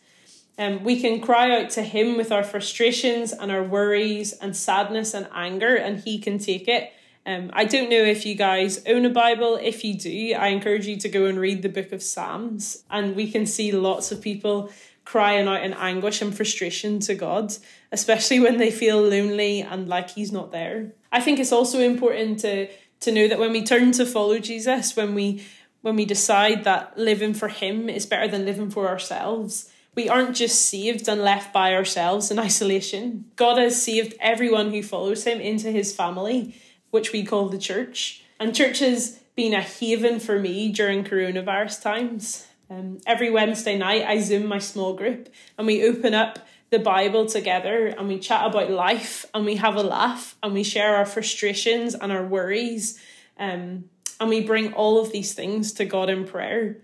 Um, 0.57 0.83
we 0.83 0.99
can 0.99 1.21
cry 1.21 1.55
out 1.55 1.69
to 1.71 1.83
Him 1.83 2.17
with 2.17 2.31
our 2.31 2.43
frustrations 2.43 3.31
and 3.31 3.51
our 3.51 3.63
worries 3.63 4.33
and 4.33 4.55
sadness 4.55 5.13
and 5.13 5.27
anger, 5.33 5.75
and 5.75 5.99
He 5.99 6.17
can 6.17 6.39
take 6.39 6.67
it. 6.67 6.91
Um, 7.25 7.51
I 7.53 7.65
don't 7.65 7.89
know 7.89 8.03
if 8.03 8.25
you 8.25 8.35
guys 8.35 8.83
own 8.87 9.05
a 9.05 9.09
Bible. 9.09 9.59
If 9.61 9.83
you 9.83 9.95
do, 9.95 10.33
I 10.33 10.47
encourage 10.47 10.87
you 10.87 10.97
to 10.97 11.09
go 11.09 11.25
and 11.25 11.39
read 11.39 11.61
the 11.61 11.69
book 11.69 11.91
of 11.91 12.01
Psalms, 12.01 12.83
and 12.89 13.15
we 13.15 13.31
can 13.31 13.45
see 13.45 13.71
lots 13.71 14.11
of 14.11 14.21
people 14.21 14.71
crying 15.05 15.47
out 15.47 15.63
in 15.63 15.73
anguish 15.73 16.21
and 16.21 16.35
frustration 16.35 16.99
to 16.99 17.15
God, 17.15 17.53
especially 17.91 18.39
when 18.39 18.57
they 18.57 18.71
feel 18.71 19.01
lonely 19.01 19.61
and 19.61 19.87
like 19.87 20.11
He's 20.11 20.31
not 20.31 20.51
there. 20.51 20.93
I 21.11 21.21
think 21.21 21.39
it's 21.39 21.51
also 21.51 21.79
important 21.79 22.39
to 22.39 22.67
to 22.99 23.11
know 23.11 23.27
that 23.27 23.39
when 23.39 23.51
we 23.51 23.63
turn 23.63 23.91
to 23.93 24.05
follow 24.05 24.39
Jesus, 24.39 24.95
when 24.95 25.13
we 25.13 25.45
when 25.81 25.95
we 25.95 26.05
decide 26.05 26.63
that 26.63 26.97
living 26.97 27.33
for 27.33 27.47
him 27.47 27.87
is 27.87 28.05
better 28.05 28.27
than 28.27 28.45
living 28.45 28.69
for 28.69 28.87
ourselves, 28.87 29.71
we 29.97 30.07
aren't 30.07 30.35
just 30.35 30.67
saved 30.67 31.09
and 31.09 31.23
left 31.23 31.51
by 31.51 31.73
ourselves 31.73 32.29
in 32.29 32.37
isolation. 32.37 33.25
God 33.35 33.57
has 33.57 33.81
saved 33.81 34.13
everyone 34.19 34.71
who 34.71 34.83
follows 34.83 35.23
him 35.23 35.41
into 35.41 35.71
his 35.71 35.93
family, 35.93 36.55
which 36.91 37.11
we 37.11 37.25
call 37.25 37.49
the 37.49 37.57
church. 37.57 38.23
And 38.39 38.55
church 38.55 38.77
has 38.79 39.19
been 39.35 39.55
a 39.55 39.61
haven 39.61 40.19
for 40.19 40.37
me 40.39 40.71
during 40.71 41.03
coronavirus 41.03 41.81
times. 41.81 42.45
Um, 42.69 42.99
every 43.07 43.31
Wednesday 43.31 43.75
night, 43.75 44.05
I 44.05 44.19
Zoom 44.19 44.45
my 44.45 44.59
small 44.59 44.93
group 44.93 45.29
and 45.57 45.65
we 45.65 45.83
open 45.87 46.13
up 46.13 46.45
the 46.69 46.79
Bible 46.79 47.25
together 47.25 47.87
and 47.87 48.07
we 48.07 48.19
chat 48.19 48.45
about 48.45 48.69
life 48.69 49.25
and 49.33 49.45
we 49.45 49.55
have 49.55 49.77
a 49.77 49.83
laugh 49.83 50.35
and 50.43 50.53
we 50.53 50.63
share 50.63 50.95
our 50.95 51.05
frustrations 51.07 51.95
and 51.95 52.11
our 52.11 52.23
worries. 52.23 52.99
Um, 53.39 53.85
and 54.19 54.29
we 54.29 54.41
bring 54.41 54.73
all 54.73 55.01
of 55.01 55.11
these 55.11 55.33
things 55.33 55.71
to 55.73 55.85
God 55.85 56.09
in 56.09 56.27
prayer 56.27 56.77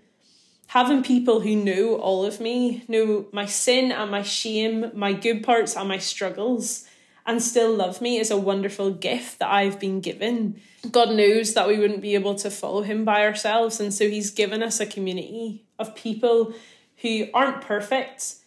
having 0.74 1.04
people 1.04 1.42
who 1.42 1.56
know 1.56 1.94
all 1.98 2.26
of 2.26 2.40
me, 2.40 2.84
know 2.88 3.28
my 3.32 3.46
sin 3.46 3.92
and 3.92 4.10
my 4.10 4.24
shame, 4.24 4.90
my 4.96 5.14
good 5.14 5.44
parts 5.44 5.78
and 5.78 5.88
my 5.88 6.00
struggles, 6.00 6.84
and 7.28 7.44
still 7.44 7.72
love 7.72 8.02
me 8.02 8.18
is 8.18 8.32
a 8.32 8.38
wonderful 8.38 8.90
gift 8.90 9.38
that 9.38 9.52
I've 9.52 9.80
been 9.80 10.02
given. 10.02 10.60
God 10.92 11.12
knows 11.12 11.54
that 11.54 11.68
we 11.68 11.78
wouldn't 11.78 12.02
be 12.02 12.16
able 12.16 12.34
to 12.34 12.50
follow 12.50 12.82
Him 12.82 13.06
by 13.06 13.22
ourselves, 13.24 13.80
and 13.80 13.94
so 13.94 14.10
He's 14.10 14.32
given 14.32 14.64
us 14.64 14.80
a 14.80 14.88
community 14.88 15.64
of 15.78 15.94
people 15.94 16.56
who 17.04 17.28
aren't 17.36 17.62
perfect, 17.62 18.38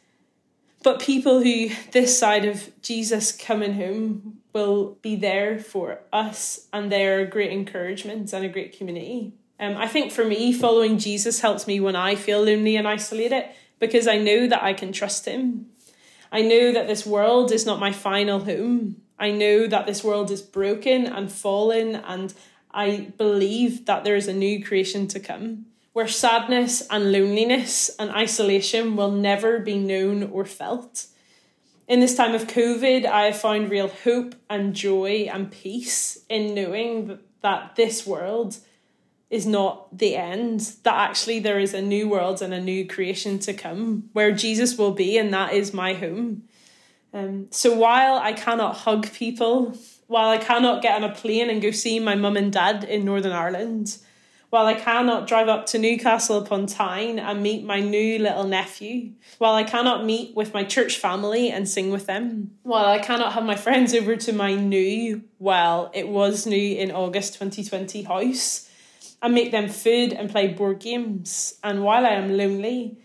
but 0.83 0.99
people 0.99 1.45
who, 1.45 1.69
this 1.93 2.19
side 2.19 2.45
of 2.45 2.73
Jesus 2.83 3.31
coming 3.31 3.75
home, 3.75 4.39
will 4.53 4.99
be 5.01 5.15
there 5.15 5.61
for 5.61 6.01
us, 6.13 6.67
and 6.73 6.91
they're 6.91 7.21
a 7.21 7.31
great 7.31 7.53
encouragement 7.53 8.33
and 8.33 8.45
a 8.45 8.49
great 8.49 8.77
community. 8.77 9.33
Um, 9.59 9.77
I 9.77 9.89
think 9.89 10.13
for 10.13 10.25
me, 10.25 10.53
following 10.53 10.99
Jesus 10.99 11.41
helps 11.41 11.67
me 11.67 11.81
when 11.81 11.97
I 11.97 12.15
feel 12.15 12.43
lonely 12.43 12.77
and 12.77 12.87
isolated 12.87 13.47
because 13.79 14.07
I 14.07 14.19
know 14.19 14.47
that 14.47 14.63
I 14.63 14.73
can 14.73 14.93
trust 14.93 15.25
Him. 15.25 15.67
I 16.31 16.43
know 16.43 16.73
that 16.73 16.89
this 16.89 17.07
world 17.07 17.53
is 17.53 17.65
not 17.65 17.81
my 17.81 17.93
final 17.93 18.41
home. 18.41 19.03
I 19.19 19.31
know 19.31 19.67
that 19.67 19.87
this 19.87 20.05
world 20.05 20.31
is 20.31 20.43
broken 20.43 21.07
and 21.07 21.33
fallen, 21.33 21.97
and 21.97 22.35
I 22.71 23.13
believe 23.17 23.87
that 23.87 24.05
there 24.05 24.17
is 24.17 24.29
a 24.29 24.35
new 24.35 24.63
creation 24.63 25.09
to 25.09 25.21
come 25.21 25.67
where 25.97 26.07
sadness 26.07 26.87
and 26.91 27.11
loneliness 27.11 27.89
and 27.99 28.11
isolation 28.11 28.97
will 28.97 29.11
never 29.11 29.59
be 29.59 29.79
known 29.79 30.25
or 30.25 30.45
felt. 30.45 31.07
In 31.89 32.01
this 32.01 32.15
time 32.15 32.35
of 32.35 32.47
COVID, 32.47 33.07
I 33.07 33.23
have 33.23 33.41
found 33.41 33.71
real 33.71 33.89
hope 33.89 34.35
and 34.51 34.75
joy 34.75 35.31
and 35.33 35.51
peace 35.51 36.19
in 36.29 36.55
knowing 36.55 37.19
that 37.41 37.77
this 37.77 38.07
world 38.07 38.59
is 39.29 39.47
not 39.47 39.97
the 39.97 40.17
end, 40.17 40.61
that 40.85 40.95
actually 40.95 41.41
there 41.41 41.59
is 41.59 41.75
a 41.75 41.83
new 41.83 42.09
world 42.09 42.41
and 42.41 42.55
a 42.55 42.61
new 42.61 42.87
creation 42.87 43.39
to 43.41 43.53
come 43.53 44.09
where 44.13 44.33
Jesus 44.33 44.79
will 44.79 44.93
be, 44.93 45.19
and 45.19 45.33
that 45.33 45.53
is 45.53 45.75
my 45.75 45.95
home. 45.95 46.45
Um, 47.13 47.49
so 47.51 47.75
while 47.75 48.17
I 48.19 48.33
cannot 48.33 48.77
hug 48.77 49.13
people, 49.13 49.77
while 50.07 50.29
I 50.29 50.39
cannot 50.39 50.83
get 50.83 50.95
on 50.95 51.09
a 51.09 51.15
plane 51.15 51.51
and 51.51 51.63
go 51.63 51.71
see 51.71 51.99
my 51.99 52.15
mum 52.15 52.37
and 52.37 52.53
dad 52.53 52.85
in 52.85 53.05
Northern 53.05 53.33
Ireland, 53.33 53.99
while 54.51 54.67
I 54.67 54.75
cannot 54.75 55.27
drive 55.27 55.49
up 55.49 55.67
to 55.67 55.79
Newcastle 55.79 56.39
upon 56.39 56.67
Tyne 56.67 57.19
and 57.19 57.43
meet 57.43 57.65
my 57.65 57.81
new 57.81 58.19
little 58.19 58.45
nephew, 58.45 59.13
while 59.39 59.55
I 59.55 59.65
cannot 59.65 60.05
meet 60.05 60.37
with 60.37 60.55
my 60.55 60.63
church 60.63 60.99
family 60.99 61.51
and 61.51 61.69
sing 61.69 61.91
with 61.91 62.07
them, 62.07 62.53
while 62.63 62.87
I 62.87 62.99
cannot 62.99 63.33
have 63.33 63.45
my 63.45 63.57
friends 63.57 63.93
over 63.93 64.15
to 64.17 64.33
my 64.33 64.55
new, 64.55 65.23
well, 65.39 65.91
it 65.93 66.09
was 66.09 66.47
new 66.47 66.77
in 66.77 66.93
August 66.93 67.35
2020 67.35 68.05
house, 68.05 68.66
and 69.23 69.35
make 69.35 69.53
them 69.53 69.69
food 69.69 70.13
and 70.13 70.31
play 70.31 70.49
board 70.49 70.81
games. 70.81 71.59
And 71.63 71.83
while 71.83 72.07
I 72.07 72.11
am 72.11 72.37
lonely, 72.37 72.99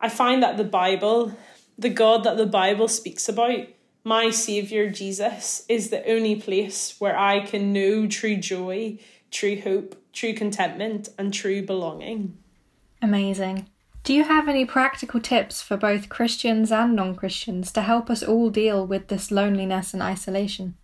I 0.00 0.08
find 0.08 0.42
that 0.42 0.56
the 0.56 0.64
Bible, 0.64 1.32
the 1.78 1.88
God 1.88 2.24
that 2.24 2.36
the 2.36 2.46
Bible 2.46 2.88
speaks 2.88 3.28
about, 3.28 3.66
my 4.04 4.30
Saviour 4.30 4.90
Jesus, 4.90 5.64
is 5.68 5.90
the 5.90 6.08
only 6.10 6.36
place 6.36 6.94
where 6.98 7.18
I 7.18 7.40
can 7.40 7.72
know 7.72 8.06
true 8.06 8.36
joy, 8.36 8.98
true 9.30 9.60
hope, 9.60 10.00
true 10.12 10.34
contentment, 10.34 11.08
and 11.18 11.32
true 11.32 11.64
belonging. 11.64 12.38
Amazing. 13.02 13.68
Do 14.04 14.14
you 14.14 14.24
have 14.24 14.48
any 14.48 14.64
practical 14.64 15.20
tips 15.20 15.60
for 15.60 15.76
both 15.76 16.08
Christians 16.08 16.72
and 16.72 16.96
non 16.96 17.14
Christians 17.14 17.70
to 17.72 17.82
help 17.82 18.08
us 18.08 18.22
all 18.22 18.48
deal 18.50 18.86
with 18.86 19.08
this 19.08 19.30
loneliness 19.30 19.92
and 19.92 20.02
isolation? 20.02 20.76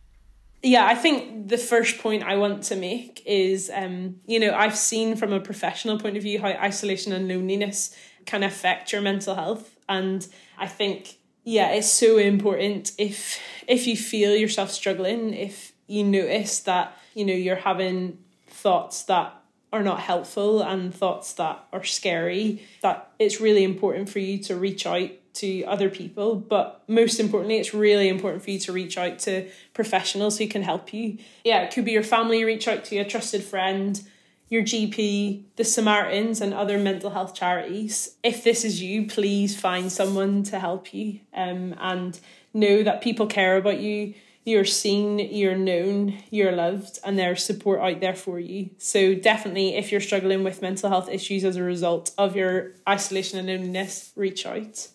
Yeah, 0.64 0.86
I 0.86 0.94
think 0.94 1.48
the 1.48 1.58
first 1.58 1.98
point 1.98 2.22
I 2.22 2.36
want 2.36 2.62
to 2.64 2.76
make 2.76 3.22
is, 3.26 3.70
um, 3.72 4.16
you 4.26 4.40
know, 4.40 4.54
I've 4.54 4.76
seen 4.76 5.14
from 5.14 5.32
a 5.32 5.38
professional 5.40 5.98
point 5.98 6.16
of 6.16 6.22
view 6.22 6.40
how 6.40 6.48
isolation 6.48 7.12
and 7.12 7.28
loneliness 7.28 7.94
can 8.24 8.42
affect 8.42 8.90
your 8.90 9.02
mental 9.02 9.34
health, 9.34 9.76
and 9.90 10.26
I 10.56 10.66
think, 10.66 11.18
yeah, 11.44 11.72
it's 11.72 11.90
so 11.90 12.16
important 12.16 12.92
if 12.96 13.38
if 13.68 13.86
you 13.86 13.96
feel 13.96 14.34
yourself 14.34 14.70
struggling, 14.70 15.34
if 15.34 15.72
you 15.86 16.02
notice 16.02 16.60
that 16.60 16.96
you 17.12 17.26
know 17.26 17.34
you're 17.34 17.56
having 17.56 18.18
thoughts 18.46 19.02
that 19.02 19.34
are 19.70 19.82
not 19.82 20.00
helpful 20.00 20.62
and 20.62 20.94
thoughts 20.94 21.34
that 21.34 21.62
are 21.74 21.84
scary, 21.84 22.62
that 22.80 23.10
it's 23.18 23.38
really 23.38 23.64
important 23.64 24.08
for 24.08 24.20
you 24.20 24.38
to 24.38 24.56
reach 24.56 24.86
out 24.86 25.10
to 25.34 25.64
other 25.64 25.90
people, 25.90 26.36
but 26.36 26.82
most 26.88 27.18
importantly, 27.18 27.58
it's 27.58 27.74
really 27.74 28.08
important 28.08 28.42
for 28.42 28.50
you 28.50 28.58
to 28.60 28.72
reach 28.72 28.96
out 28.96 29.18
to 29.20 29.48
professionals 29.72 30.38
who 30.38 30.46
can 30.46 30.62
help 30.62 30.94
you. 30.94 31.18
Yeah, 31.44 31.62
it 31.62 31.74
could 31.74 31.84
be 31.84 31.92
your 31.92 32.04
family, 32.04 32.44
reach 32.44 32.68
out 32.68 32.84
to 32.86 32.98
a 32.98 33.04
trusted 33.04 33.42
friend, 33.42 34.00
your 34.48 34.62
GP, 34.62 35.42
the 35.56 35.64
Samaritans, 35.64 36.40
and 36.40 36.54
other 36.54 36.78
mental 36.78 37.10
health 37.10 37.34
charities. 37.34 38.14
If 38.22 38.44
this 38.44 38.64
is 38.64 38.80
you, 38.80 39.06
please 39.08 39.58
find 39.58 39.90
someone 39.90 40.44
to 40.44 40.60
help 40.60 40.94
you 40.94 41.20
um, 41.34 41.74
and 41.80 42.18
know 42.52 42.82
that 42.84 43.02
people 43.02 43.26
care 43.26 43.56
about 43.56 43.80
you. 43.80 44.14
You're 44.44 44.66
seen, 44.66 45.18
you're 45.18 45.56
known, 45.56 46.18
you're 46.30 46.52
loved, 46.52 46.98
and 47.02 47.18
there's 47.18 47.42
support 47.42 47.80
out 47.80 48.00
there 48.00 48.14
for 48.14 48.38
you. 48.38 48.70
So, 48.76 49.14
definitely, 49.14 49.74
if 49.74 49.90
you're 49.90 50.02
struggling 50.02 50.44
with 50.44 50.60
mental 50.60 50.90
health 50.90 51.08
issues 51.08 51.44
as 51.44 51.56
a 51.56 51.62
result 51.62 52.12
of 52.18 52.36
your 52.36 52.72
isolation 52.86 53.38
and 53.38 53.48
loneliness, 53.48 54.12
reach 54.14 54.44
out. 54.44 54.88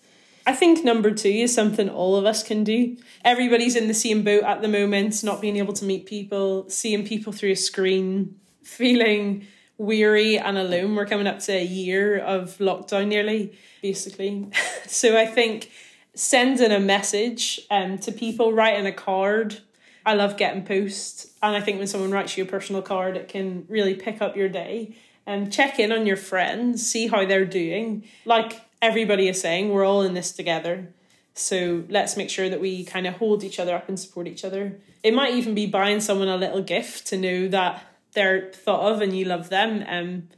I 0.49 0.53
think 0.53 0.83
number 0.83 1.11
two 1.11 1.29
is 1.29 1.53
something 1.53 1.89
all 1.89 2.15
of 2.15 2.25
us 2.25 2.41
can 2.41 2.63
do. 2.63 2.97
Everybody's 3.23 3.75
in 3.75 3.87
the 3.87 3.93
same 3.93 4.23
boat 4.23 4.41
at 4.41 4.63
the 4.63 4.67
moment, 4.67 5.23
not 5.23 5.41
being 5.41 5.57
able 5.57 5.73
to 5.73 5.85
meet 5.85 6.07
people, 6.07 6.67
seeing 6.71 7.05
people 7.05 7.31
through 7.31 7.51
a 7.51 7.55
screen, 7.55 8.39
feeling 8.63 9.45
weary 9.77 10.39
and 10.39 10.57
alone. 10.57 10.95
We're 10.95 11.05
coming 11.05 11.27
up 11.27 11.37
to 11.41 11.51
a 11.51 11.63
year 11.63 12.17
of 12.17 12.57
lockdown 12.57 13.09
nearly, 13.09 13.59
basically. 13.83 14.49
so 14.87 15.15
I 15.15 15.27
think 15.27 15.69
sending 16.15 16.71
a 16.71 16.79
message 16.79 17.61
um, 17.69 17.99
to 17.99 18.11
people, 18.11 18.51
writing 18.51 18.87
a 18.87 18.91
card. 18.91 19.59
I 20.03 20.15
love 20.15 20.35
getting 20.35 20.65
posts, 20.65 21.27
and 21.43 21.55
I 21.55 21.61
think 21.61 21.77
when 21.77 21.85
someone 21.85 22.09
writes 22.09 22.35
you 22.39 22.43
a 22.43 22.47
personal 22.47 22.81
card, 22.81 23.17
it 23.17 23.27
can 23.27 23.67
really 23.69 23.93
pick 23.93 24.19
up 24.19 24.35
your 24.35 24.49
day. 24.49 24.95
And 25.27 25.53
check 25.53 25.77
in 25.77 25.91
on 25.91 26.07
your 26.07 26.17
friends, 26.17 26.89
see 26.89 27.05
how 27.05 27.23
they're 27.23 27.45
doing. 27.45 28.05
Like 28.25 28.59
everybody 28.81 29.27
is 29.27 29.39
saying 29.39 29.69
we're 29.69 29.85
all 29.85 30.01
in 30.01 30.13
this 30.13 30.31
together. 30.31 30.93
So 31.33 31.83
let's 31.89 32.17
make 32.17 32.29
sure 32.29 32.49
that 32.49 32.59
we 32.59 32.83
kind 32.83 33.07
of 33.07 33.15
hold 33.15 33.43
each 33.43 33.59
other 33.59 33.75
up 33.75 33.87
and 33.87 33.99
support 33.99 34.27
each 34.27 34.43
other. 34.43 34.79
It 35.03 35.13
might 35.13 35.33
even 35.35 35.55
be 35.55 35.67
buying 35.67 36.01
someone 36.01 36.27
a 36.27 36.37
little 36.37 36.61
gift 36.61 37.07
to 37.07 37.17
know 37.17 37.47
that 37.47 37.85
they're 38.13 38.51
thought 38.51 38.91
of 38.91 39.01
and 39.01 39.15
you 39.15 39.25
love 39.25 39.49
them. 39.49 39.83
Um, 39.87 40.29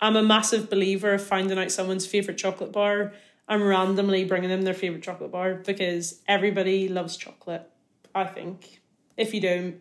I'm 0.00 0.16
a 0.16 0.22
massive 0.22 0.70
believer 0.70 1.14
of 1.14 1.24
finding 1.24 1.58
out 1.58 1.70
someone's 1.70 2.06
favourite 2.06 2.38
chocolate 2.38 2.72
bar 2.72 3.12
and 3.48 3.66
randomly 3.66 4.24
bringing 4.24 4.50
them 4.50 4.62
their 4.62 4.74
favourite 4.74 5.02
chocolate 5.02 5.32
bar 5.32 5.54
because 5.54 6.20
everybody 6.28 6.88
loves 6.88 7.16
chocolate, 7.16 7.68
I 8.14 8.24
think. 8.24 8.80
If 9.16 9.34
you 9.34 9.40
don't, 9.40 9.76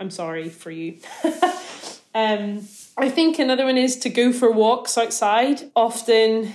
I'm 0.00 0.10
sorry 0.10 0.48
for 0.48 0.70
you. 0.70 0.98
um, 2.14 2.66
I 2.96 3.08
think 3.10 3.38
another 3.38 3.64
one 3.64 3.76
is 3.76 3.96
to 3.98 4.08
go 4.08 4.32
for 4.32 4.50
walks 4.50 4.96
outside. 4.96 5.70
Often 5.74 6.54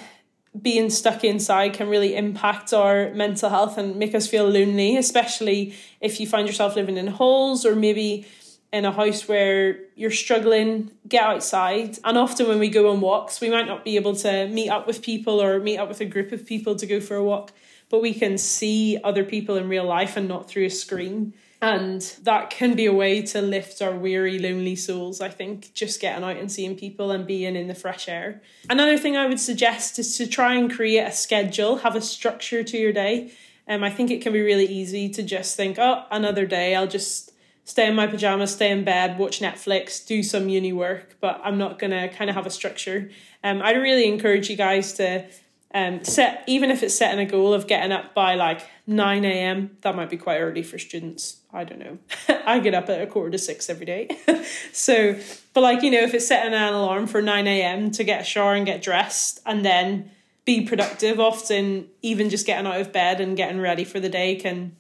being 0.61 0.89
stuck 0.89 1.23
inside 1.23 1.73
can 1.73 1.89
really 1.89 2.15
impact 2.15 2.73
our 2.73 3.11
mental 3.13 3.49
health 3.49 3.77
and 3.77 3.95
make 3.95 4.13
us 4.13 4.27
feel 4.27 4.47
lonely, 4.47 4.97
especially 4.97 5.75
if 5.99 6.19
you 6.19 6.27
find 6.27 6.47
yourself 6.47 6.75
living 6.75 6.97
in 6.97 7.07
halls 7.07 7.65
or 7.65 7.75
maybe 7.75 8.27
in 8.71 8.85
a 8.85 8.91
house 8.91 9.27
where 9.27 9.77
you're 9.95 10.11
struggling, 10.11 10.91
get 11.07 11.23
outside. 11.23 11.97
And 12.03 12.17
often 12.17 12.47
when 12.47 12.59
we 12.59 12.69
go 12.69 12.91
on 12.91 13.01
walks, 13.01 13.41
we 13.41 13.49
might 13.49 13.67
not 13.67 13.83
be 13.83 13.95
able 13.95 14.15
to 14.17 14.47
meet 14.47 14.69
up 14.69 14.87
with 14.87 15.01
people 15.01 15.41
or 15.41 15.59
meet 15.59 15.77
up 15.77 15.89
with 15.89 16.01
a 16.01 16.05
group 16.05 16.31
of 16.31 16.45
people 16.45 16.75
to 16.75 16.85
go 16.85 16.99
for 16.99 17.15
a 17.15 17.23
walk, 17.23 17.51
but 17.89 18.01
we 18.01 18.13
can 18.13 18.37
see 18.37 18.99
other 19.03 19.23
people 19.23 19.55
in 19.55 19.69
real 19.69 19.85
life 19.85 20.17
and 20.17 20.27
not 20.27 20.47
through 20.47 20.65
a 20.65 20.71
screen. 20.71 21.33
And 21.63 22.01
that 22.23 22.49
can 22.49 22.75
be 22.75 22.87
a 22.87 22.93
way 22.93 23.21
to 23.21 23.41
lift 23.41 23.81
our 23.81 23.95
weary, 23.95 24.37
lonely 24.37 24.75
souls, 24.75 25.21
I 25.21 25.29
think, 25.29 25.73
just 25.73 26.01
getting 26.01 26.21
out 26.21 26.35
and 26.35 26.51
seeing 26.51 26.75
people 26.75 27.09
and 27.11 27.25
being 27.25 27.55
in 27.55 27.69
the 27.69 27.73
fresh 27.73 28.09
air. 28.09 28.41
Another 28.69 28.97
thing 28.97 29.15
I 29.15 29.27
would 29.27 29.39
suggest 29.39 29.97
is 29.97 30.17
to 30.17 30.27
try 30.27 30.55
and 30.55 30.69
create 30.69 31.07
a 31.07 31.13
schedule, 31.13 31.77
have 31.77 31.95
a 31.95 32.01
structure 32.01 32.65
to 32.65 32.77
your 32.77 32.91
day. 32.91 33.31
Um, 33.65 33.81
I 33.81 33.89
think 33.91 34.11
it 34.11 34.21
can 34.21 34.33
be 34.33 34.41
really 34.41 34.65
easy 34.65 35.07
to 35.11 35.23
just 35.23 35.55
think, 35.55 35.79
oh, 35.79 36.03
another 36.11 36.45
day, 36.45 36.75
I'll 36.75 36.85
just 36.85 37.31
stay 37.63 37.87
in 37.87 37.95
my 37.95 38.07
pajamas, 38.07 38.51
stay 38.51 38.69
in 38.69 38.83
bed, 38.83 39.17
watch 39.17 39.39
Netflix, 39.39 40.05
do 40.05 40.21
some 40.21 40.49
uni 40.49 40.73
work, 40.73 41.15
but 41.21 41.39
I'm 41.45 41.57
not 41.57 41.79
gonna 41.79 42.09
kind 42.09 42.29
of 42.29 42.35
have 42.35 42.45
a 42.45 42.49
structure. 42.49 43.09
Um, 43.41 43.61
I'd 43.61 43.77
really 43.77 44.09
encourage 44.09 44.49
you 44.49 44.57
guys 44.57 44.91
to 44.95 45.27
um, 45.73 46.03
set, 46.03 46.43
even 46.45 46.71
if 46.71 46.83
it's 46.83 46.93
setting 46.93 47.25
a 47.25 47.29
goal 47.29 47.53
of 47.53 47.67
getting 47.67 47.93
up 47.93 48.13
by 48.13 48.35
like 48.35 48.67
9 48.85 49.23
a.m., 49.23 49.77
that 49.79 49.95
might 49.95 50.09
be 50.09 50.17
quite 50.17 50.39
early 50.39 50.61
for 50.61 50.77
students. 50.77 51.37
I 51.53 51.63
don't 51.63 51.79
know. 51.79 51.99
I 52.45 52.59
get 52.59 52.73
up 52.73 52.89
at 52.89 53.01
a 53.01 53.07
quarter 53.07 53.29
to 53.31 53.37
six 53.37 53.69
every 53.69 53.85
day. 53.85 54.09
so, 54.73 55.15
but 55.53 55.61
like, 55.61 55.83
you 55.83 55.91
know, 55.91 56.01
if 56.01 56.13
it's 56.13 56.27
setting 56.27 56.53
an 56.53 56.73
alarm 56.73 57.05
for 57.05 57.21
9 57.21 57.45
a.m. 57.45 57.91
to 57.91 58.03
get 58.03 58.21
a 58.21 58.23
shower 58.23 58.55
and 58.55 58.65
get 58.65 58.81
dressed 58.81 59.39
and 59.45 59.63
then 59.63 60.09
be 60.45 60.65
productive, 60.65 61.19
often 61.19 61.87
even 62.01 62.29
just 62.29 62.47
getting 62.47 62.65
out 62.65 62.81
of 62.81 62.91
bed 62.91 63.21
and 63.21 63.37
getting 63.37 63.61
ready 63.61 63.83
for 63.83 63.99
the 63.99 64.09
day 64.09 64.35
can 64.35 64.75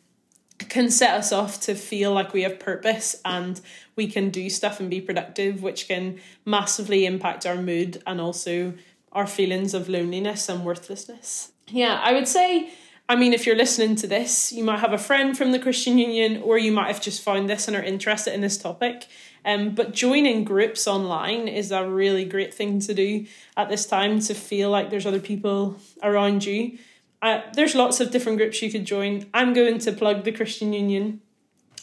can 0.69 0.89
set 0.89 1.15
us 1.15 1.31
off 1.31 1.59
to 1.59 1.75
feel 1.75 2.13
like 2.13 2.31
we 2.31 2.43
have 2.43 2.59
purpose 2.59 3.15
and 3.25 3.59
we 3.95 4.07
can 4.07 4.29
do 4.29 4.49
stuff 4.49 4.79
and 4.79 4.89
be 4.89 5.01
productive, 5.01 5.61
which 5.61 5.87
can 5.87 6.19
massively 6.45 7.05
impact 7.05 7.45
our 7.45 7.55
mood 7.55 8.01
and 8.07 8.21
also 8.21 8.73
our 9.11 9.27
feelings 9.27 9.73
of 9.73 9.89
loneliness 9.89 10.49
and 10.49 10.63
worthlessness. 10.63 11.51
Yeah, 11.67 11.99
I 12.01 12.13
would 12.13 12.27
say, 12.27 12.71
I 13.09 13.15
mean, 13.15 13.33
if 13.33 13.45
you're 13.45 13.55
listening 13.55 13.95
to 13.97 14.07
this, 14.07 14.53
you 14.53 14.63
might 14.63 14.79
have 14.79 14.93
a 14.93 14.97
friend 14.97 15.37
from 15.37 15.51
the 15.51 15.59
Christian 15.59 15.97
Union 15.97 16.41
or 16.41 16.57
you 16.57 16.71
might 16.71 16.87
have 16.87 17.01
just 17.01 17.21
found 17.21 17.49
this 17.49 17.67
and 17.67 17.75
are 17.75 17.83
interested 17.83 18.33
in 18.33 18.41
this 18.41 18.57
topic. 18.57 19.07
Um, 19.45 19.75
but 19.75 19.93
joining 19.93 20.45
groups 20.45 20.87
online 20.87 21.49
is 21.49 21.71
a 21.71 21.87
really 21.87 22.23
great 22.23 22.53
thing 22.53 22.79
to 22.79 22.93
do 22.93 23.25
at 23.57 23.67
this 23.67 23.85
time 23.85 24.19
to 24.21 24.33
feel 24.33 24.69
like 24.69 24.89
there's 24.89 25.05
other 25.05 25.19
people 25.19 25.77
around 26.01 26.45
you 26.45 26.77
uh, 27.23 27.41
there's 27.53 27.73
lots 27.73 28.01
of 28.01 28.11
different 28.11 28.37
groups 28.37 28.61
you 28.61 28.69
could 28.69 28.83
join. 28.83 29.25
I'm 29.33 29.53
going 29.53 29.79
to 29.79 29.93
plug 29.93 30.25
the 30.25 30.33
Christian 30.33 30.73
Union. 30.73 31.21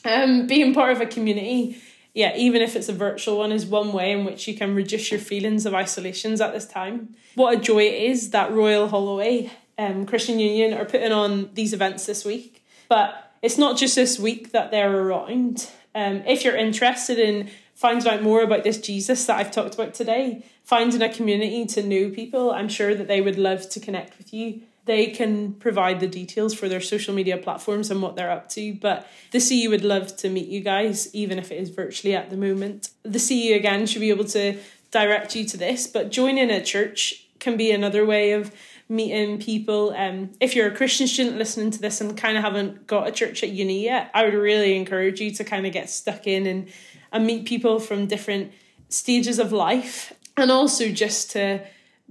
Um, 0.05 0.47
being 0.47 0.75
part 0.75 0.93
of 0.93 1.01
a 1.01 1.07
community, 1.07 1.81
yeah, 2.13 2.37
even 2.37 2.61
if 2.61 2.77
it's 2.77 2.91
a 2.91 2.93
virtual 2.93 3.39
one, 3.39 3.51
is 3.51 3.65
one 3.65 3.95
way 3.95 4.13
in 4.13 4.27
which 4.27 4.47
you 4.47 4.55
can 4.55 4.75
reduce 4.75 5.11
your 5.11 5.19
feelings 5.19 5.65
of 5.65 5.73
isolations 5.73 6.43
at 6.43 6.53
this 6.53 6.67
time. 6.67 7.15
What 7.37 7.57
a 7.57 7.61
joy 7.61 7.85
it 7.85 8.03
is 8.03 8.31
that 8.31 8.53
Royal 8.53 8.89
Holloway 8.89 9.51
um, 9.81 10.07
Christian 10.07 10.39
Union 10.39 10.75
are 10.75 10.85
putting 10.85 11.13
on 11.13 11.51
these 11.55 11.73
events 11.73 12.07
this 12.07 12.25
week. 12.25 12.65
But 12.89 13.33
it's 13.43 13.59
not 13.59 13.79
just 13.79 13.95
this 13.95 14.19
week 14.19 14.53
that 14.53 14.71
they're 14.71 14.95
around. 14.95 15.69
Um, 15.95 16.23
if 16.27 16.45
you're 16.45 16.57
interested 16.57 17.19
in 17.19 17.51
finding 17.75 18.13
out 18.13 18.23
more 18.23 18.43
about 18.43 18.63
this 18.63 18.79
Jesus 18.79 19.25
that 19.27 19.39
I've 19.39 19.51
talked 19.51 19.75
about 19.75 19.95
today, 19.95 20.45
finding 20.65 21.01
a 21.03 21.13
community 21.13 21.65
to 21.67 21.83
know 21.83 22.11
people, 22.11 22.51
I'm 22.51 22.69
sure 22.69 22.95
that 22.95 23.09
they 23.09 23.21
would 23.21 23.39
love 23.39 23.69
to 23.71 23.81
connect 23.81 24.19
with 24.19 24.35
you 24.35 24.63
they 24.87 25.07
can 25.07 25.53
provide 25.55 26.01
the 26.01 26.09
details 26.09 26.55
for 26.55 26.69
their 26.69 26.81
social 26.81 27.15
media 27.15 27.37
platforms 27.37 27.91
and 27.91 28.03
what 28.03 28.17
they're 28.17 28.31
up 28.31 28.49
to. 28.51 28.75
But 28.75 29.07
the 29.31 29.41
CU 29.41 29.71
would 29.71 29.85
love 29.85 30.17
to 30.17 30.29
meet 30.29 30.49
you 30.49 30.61
guys, 30.61 31.15
even 31.15 31.39
if 31.39 31.53
it 31.53 31.61
is 31.61 31.69
virtually 31.69 32.15
at 32.15 32.31
the 32.31 32.37
moment. 32.37 32.91
The 33.05 33.21
CU 33.21 33.55
again 33.55 33.87
should 33.87 34.01
be 34.01 34.11
able 34.11 34.25
to 34.25 34.59
direct 34.91 35.37
you 35.37 35.45
to 35.45 35.57
this, 35.57 35.87
but 35.87 36.11
joining 36.11 36.51
a 36.51 36.61
church 36.61 37.27
can 37.39 37.57
be 37.57 37.71
another 37.71 38.05
way 38.05 38.33
of 38.33 38.51
meeting 38.91 39.39
people. 39.39 39.95
Um, 39.97 40.33
if 40.41 40.57
you're 40.57 40.67
a 40.67 40.75
Christian 40.75 41.07
student 41.07 41.39
listening 41.39 41.71
to 41.71 41.81
this 41.81 42.01
and 42.01 42.17
kind 42.17 42.37
of 42.37 42.43
haven't 42.43 42.89
got 42.89 43.07
a 43.07 43.13
church 43.13 43.43
at 43.45 43.51
uni 43.51 43.85
yet, 43.85 44.11
I 44.13 44.25
would 44.25 44.35
really 44.35 44.77
encourage 44.77 45.21
you 45.21 45.31
to 45.31 45.45
kind 45.45 45.65
of 45.65 45.73
get 45.73 45.89
stuck 45.89 46.27
in 46.27 46.47
and, 46.47 46.69
and 47.13 47.25
meet 47.25 47.47
people 47.47 47.79
from 47.79 48.07
different 48.07 48.53
stages 48.89 49.39
of 49.39 49.53
life 49.53 50.13
and 50.37 50.51
also 50.51 50.89
just 50.89 51.31
to 51.31 51.65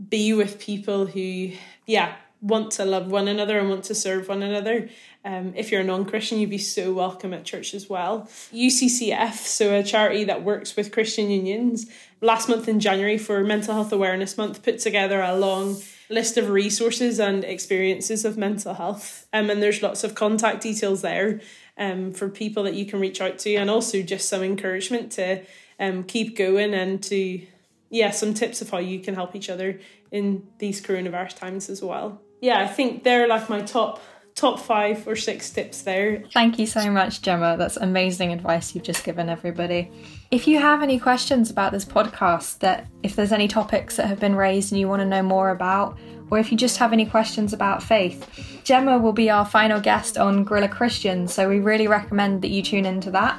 be 0.09 0.33
with 0.33 0.59
people 0.59 1.05
who, 1.05 1.51
yeah, 1.85 2.15
want 2.41 2.71
to 2.71 2.85
love 2.85 3.11
one 3.11 3.27
another 3.27 3.59
and 3.59 3.69
want 3.69 3.83
to 3.83 3.93
serve 3.95 4.29
one 4.29 4.41
another. 4.41 4.87
Um, 5.25 5.53
if 5.57 5.71
you're 5.71 5.81
a 5.81 5.83
non 5.83 6.05
Christian, 6.05 6.39
you'd 6.39 6.49
be 6.49 6.57
so 6.57 6.93
welcome 6.93 7.33
at 7.33 7.43
church 7.43 7.73
as 7.73 7.89
well. 7.89 8.29
UCCF, 8.53 9.33
so 9.33 9.77
a 9.77 9.83
charity 9.83 10.23
that 10.23 10.43
works 10.43 10.77
with 10.77 10.93
Christian 10.93 11.29
unions, 11.29 11.87
last 12.21 12.47
month 12.47 12.69
in 12.69 12.79
January 12.79 13.17
for 13.17 13.43
Mental 13.43 13.73
Health 13.73 13.91
Awareness 13.91 14.37
Month, 14.37 14.63
put 14.63 14.79
together 14.79 15.21
a 15.21 15.35
long 15.35 15.75
list 16.09 16.37
of 16.37 16.49
resources 16.49 17.19
and 17.19 17.43
experiences 17.43 18.25
of 18.25 18.37
mental 18.37 18.73
health. 18.73 19.27
Um, 19.31 19.49
and 19.49 19.61
there's 19.61 19.81
lots 19.81 20.03
of 20.03 20.15
contact 20.15 20.61
details 20.61 21.01
there 21.01 21.41
um, 21.77 22.13
for 22.13 22.29
people 22.29 22.63
that 22.63 22.73
you 22.73 22.85
can 22.85 22.99
reach 22.99 23.21
out 23.21 23.39
to, 23.39 23.55
and 23.55 23.69
also 23.69 24.01
just 24.01 24.27
some 24.27 24.43
encouragement 24.43 25.11
to 25.13 25.43
um, 25.79 26.03
keep 26.03 26.35
going 26.35 26.73
and 26.73 27.01
to, 27.03 27.45
yeah, 27.89 28.11
some 28.11 28.33
tips 28.33 28.61
of 28.61 28.69
how 28.69 28.79
you 28.79 28.99
can 28.99 29.15
help 29.15 29.35
each 29.35 29.49
other 29.49 29.79
in 30.11 30.47
these 30.57 30.81
coronavirus 30.81 31.35
times 31.35 31.69
as 31.69 31.81
well 31.81 32.21
yeah, 32.41 32.59
I 32.59 32.67
think 32.67 33.03
they're 33.03 33.27
like 33.27 33.49
my 33.49 33.61
top 33.61 34.01
top 34.39 34.59
five 34.59 35.07
or 35.07 35.15
six 35.15 35.49
tips 35.49 35.81
there. 35.81 36.23
Thank 36.33 36.57
you 36.57 36.65
so 36.65 36.89
much, 36.89 37.21
Gemma. 37.21 37.57
That's 37.57 37.77
amazing 37.77 38.31
advice 38.31 38.73
you've 38.73 38.83
just 38.83 39.03
given 39.03 39.29
everybody. 39.29 39.91
If 40.31 40.47
you 40.47 40.59
have 40.59 40.81
any 40.81 40.99
questions 40.99 41.49
about 41.49 41.71
this 41.71 41.85
podcast, 41.85 42.59
that 42.59 42.87
if 43.03 43.15
there's 43.15 43.31
any 43.31 43.47
topics 43.47 43.97
that 43.97 44.07
have 44.07 44.19
been 44.19 44.35
raised 44.35 44.71
and 44.71 44.79
you 44.79 44.87
want 44.87 45.01
to 45.01 45.05
know 45.05 45.23
more 45.23 45.49
about, 45.49 45.97
or 46.31 46.39
if 46.39 46.51
you 46.51 46.57
just 46.57 46.77
have 46.77 46.93
any 46.93 47.05
questions 47.05 47.53
about 47.53 47.83
faith, 47.83 48.61
Gemma 48.63 48.97
will 48.97 49.13
be 49.13 49.29
our 49.29 49.45
final 49.45 49.81
guest 49.81 50.17
on 50.17 50.43
Gorilla 50.43 50.69
Christian, 50.69 51.27
so 51.27 51.49
we 51.49 51.59
really 51.59 51.87
recommend 51.87 52.41
that 52.43 52.49
you 52.49 52.61
tune 52.61 52.85
into 52.85 53.11
that. 53.11 53.37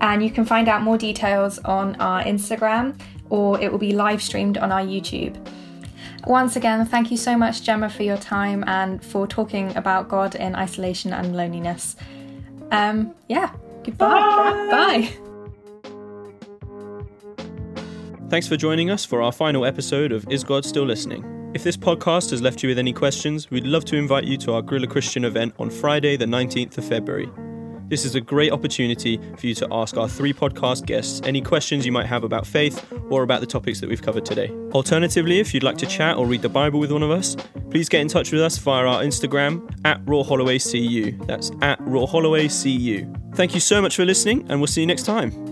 And 0.00 0.22
you 0.22 0.30
can 0.30 0.44
find 0.44 0.68
out 0.68 0.82
more 0.82 0.96
details 0.96 1.58
on 1.60 1.96
our 1.96 2.22
Instagram 2.22 2.98
or 3.30 3.60
it 3.60 3.70
will 3.70 3.78
be 3.78 3.92
live 3.92 4.22
streamed 4.22 4.58
on 4.58 4.72
our 4.72 4.80
YouTube. 4.80 5.36
Once 6.26 6.56
again, 6.56 6.84
thank 6.84 7.10
you 7.10 7.16
so 7.16 7.36
much, 7.36 7.62
Gemma, 7.62 7.88
for 7.88 8.02
your 8.02 8.16
time 8.16 8.64
and 8.66 9.02
for 9.04 9.26
talking 9.26 9.74
about 9.76 10.08
God 10.08 10.34
in 10.34 10.54
isolation 10.54 11.12
and 11.12 11.36
loneliness. 11.36 11.96
Um, 12.70 13.14
yeah, 13.28 13.52
goodbye. 13.84 14.08
Bye. 14.08 14.68
Bye. 14.70 15.28
Thanks 18.28 18.46
for 18.46 18.56
joining 18.58 18.90
us 18.90 19.06
for 19.06 19.22
our 19.22 19.32
final 19.32 19.64
episode 19.64 20.12
of 20.12 20.30
Is 20.30 20.44
God 20.44 20.64
Still 20.66 20.84
Listening? 20.84 21.50
If 21.54 21.64
this 21.64 21.78
podcast 21.78 22.30
has 22.30 22.42
left 22.42 22.62
you 22.62 22.68
with 22.68 22.78
any 22.78 22.92
questions, 22.92 23.50
we'd 23.50 23.64
love 23.64 23.86
to 23.86 23.96
invite 23.96 24.24
you 24.24 24.36
to 24.38 24.52
our 24.52 24.60
Guerrilla 24.60 24.86
Christian 24.86 25.24
event 25.24 25.54
on 25.58 25.70
Friday, 25.70 26.18
the 26.18 26.26
19th 26.26 26.76
of 26.76 26.84
February. 26.84 27.30
This 27.88 28.04
is 28.04 28.14
a 28.14 28.20
great 28.20 28.52
opportunity 28.52 29.18
for 29.38 29.46
you 29.46 29.54
to 29.56 29.68
ask 29.72 29.96
our 29.96 30.08
three 30.08 30.32
podcast 30.32 30.84
guests 30.84 31.22
any 31.24 31.40
questions 31.40 31.86
you 31.86 31.92
might 31.92 32.06
have 32.06 32.22
about 32.22 32.46
faith 32.46 32.86
or 33.10 33.22
about 33.22 33.40
the 33.40 33.46
topics 33.46 33.80
that 33.80 33.88
we've 33.88 34.02
covered 34.02 34.26
today. 34.26 34.50
Alternatively, 34.72 35.38
if 35.38 35.54
you'd 35.54 35.62
like 35.62 35.78
to 35.78 35.86
chat 35.86 36.16
or 36.16 36.26
read 36.26 36.42
the 36.42 36.48
Bible 36.50 36.80
with 36.80 36.92
one 36.92 37.02
of 37.02 37.10
us, 37.10 37.34
please 37.70 37.88
get 37.88 38.02
in 38.02 38.08
touch 38.08 38.30
with 38.30 38.42
us 38.42 38.58
via 38.58 38.84
our 38.84 39.02
Instagram 39.02 39.70
at 39.86 40.00
Royal 40.06 40.24
Holloway 40.24 40.58
CU. 40.58 41.12
That's 41.24 41.50
at 41.62 41.80
Royal 41.80 42.06
Holloway 42.06 42.48
CU. 42.48 43.10
Thank 43.34 43.54
you 43.54 43.60
so 43.60 43.80
much 43.80 43.96
for 43.96 44.04
listening, 44.04 44.46
and 44.50 44.60
we'll 44.60 44.66
see 44.66 44.82
you 44.82 44.86
next 44.86 45.04
time. 45.04 45.47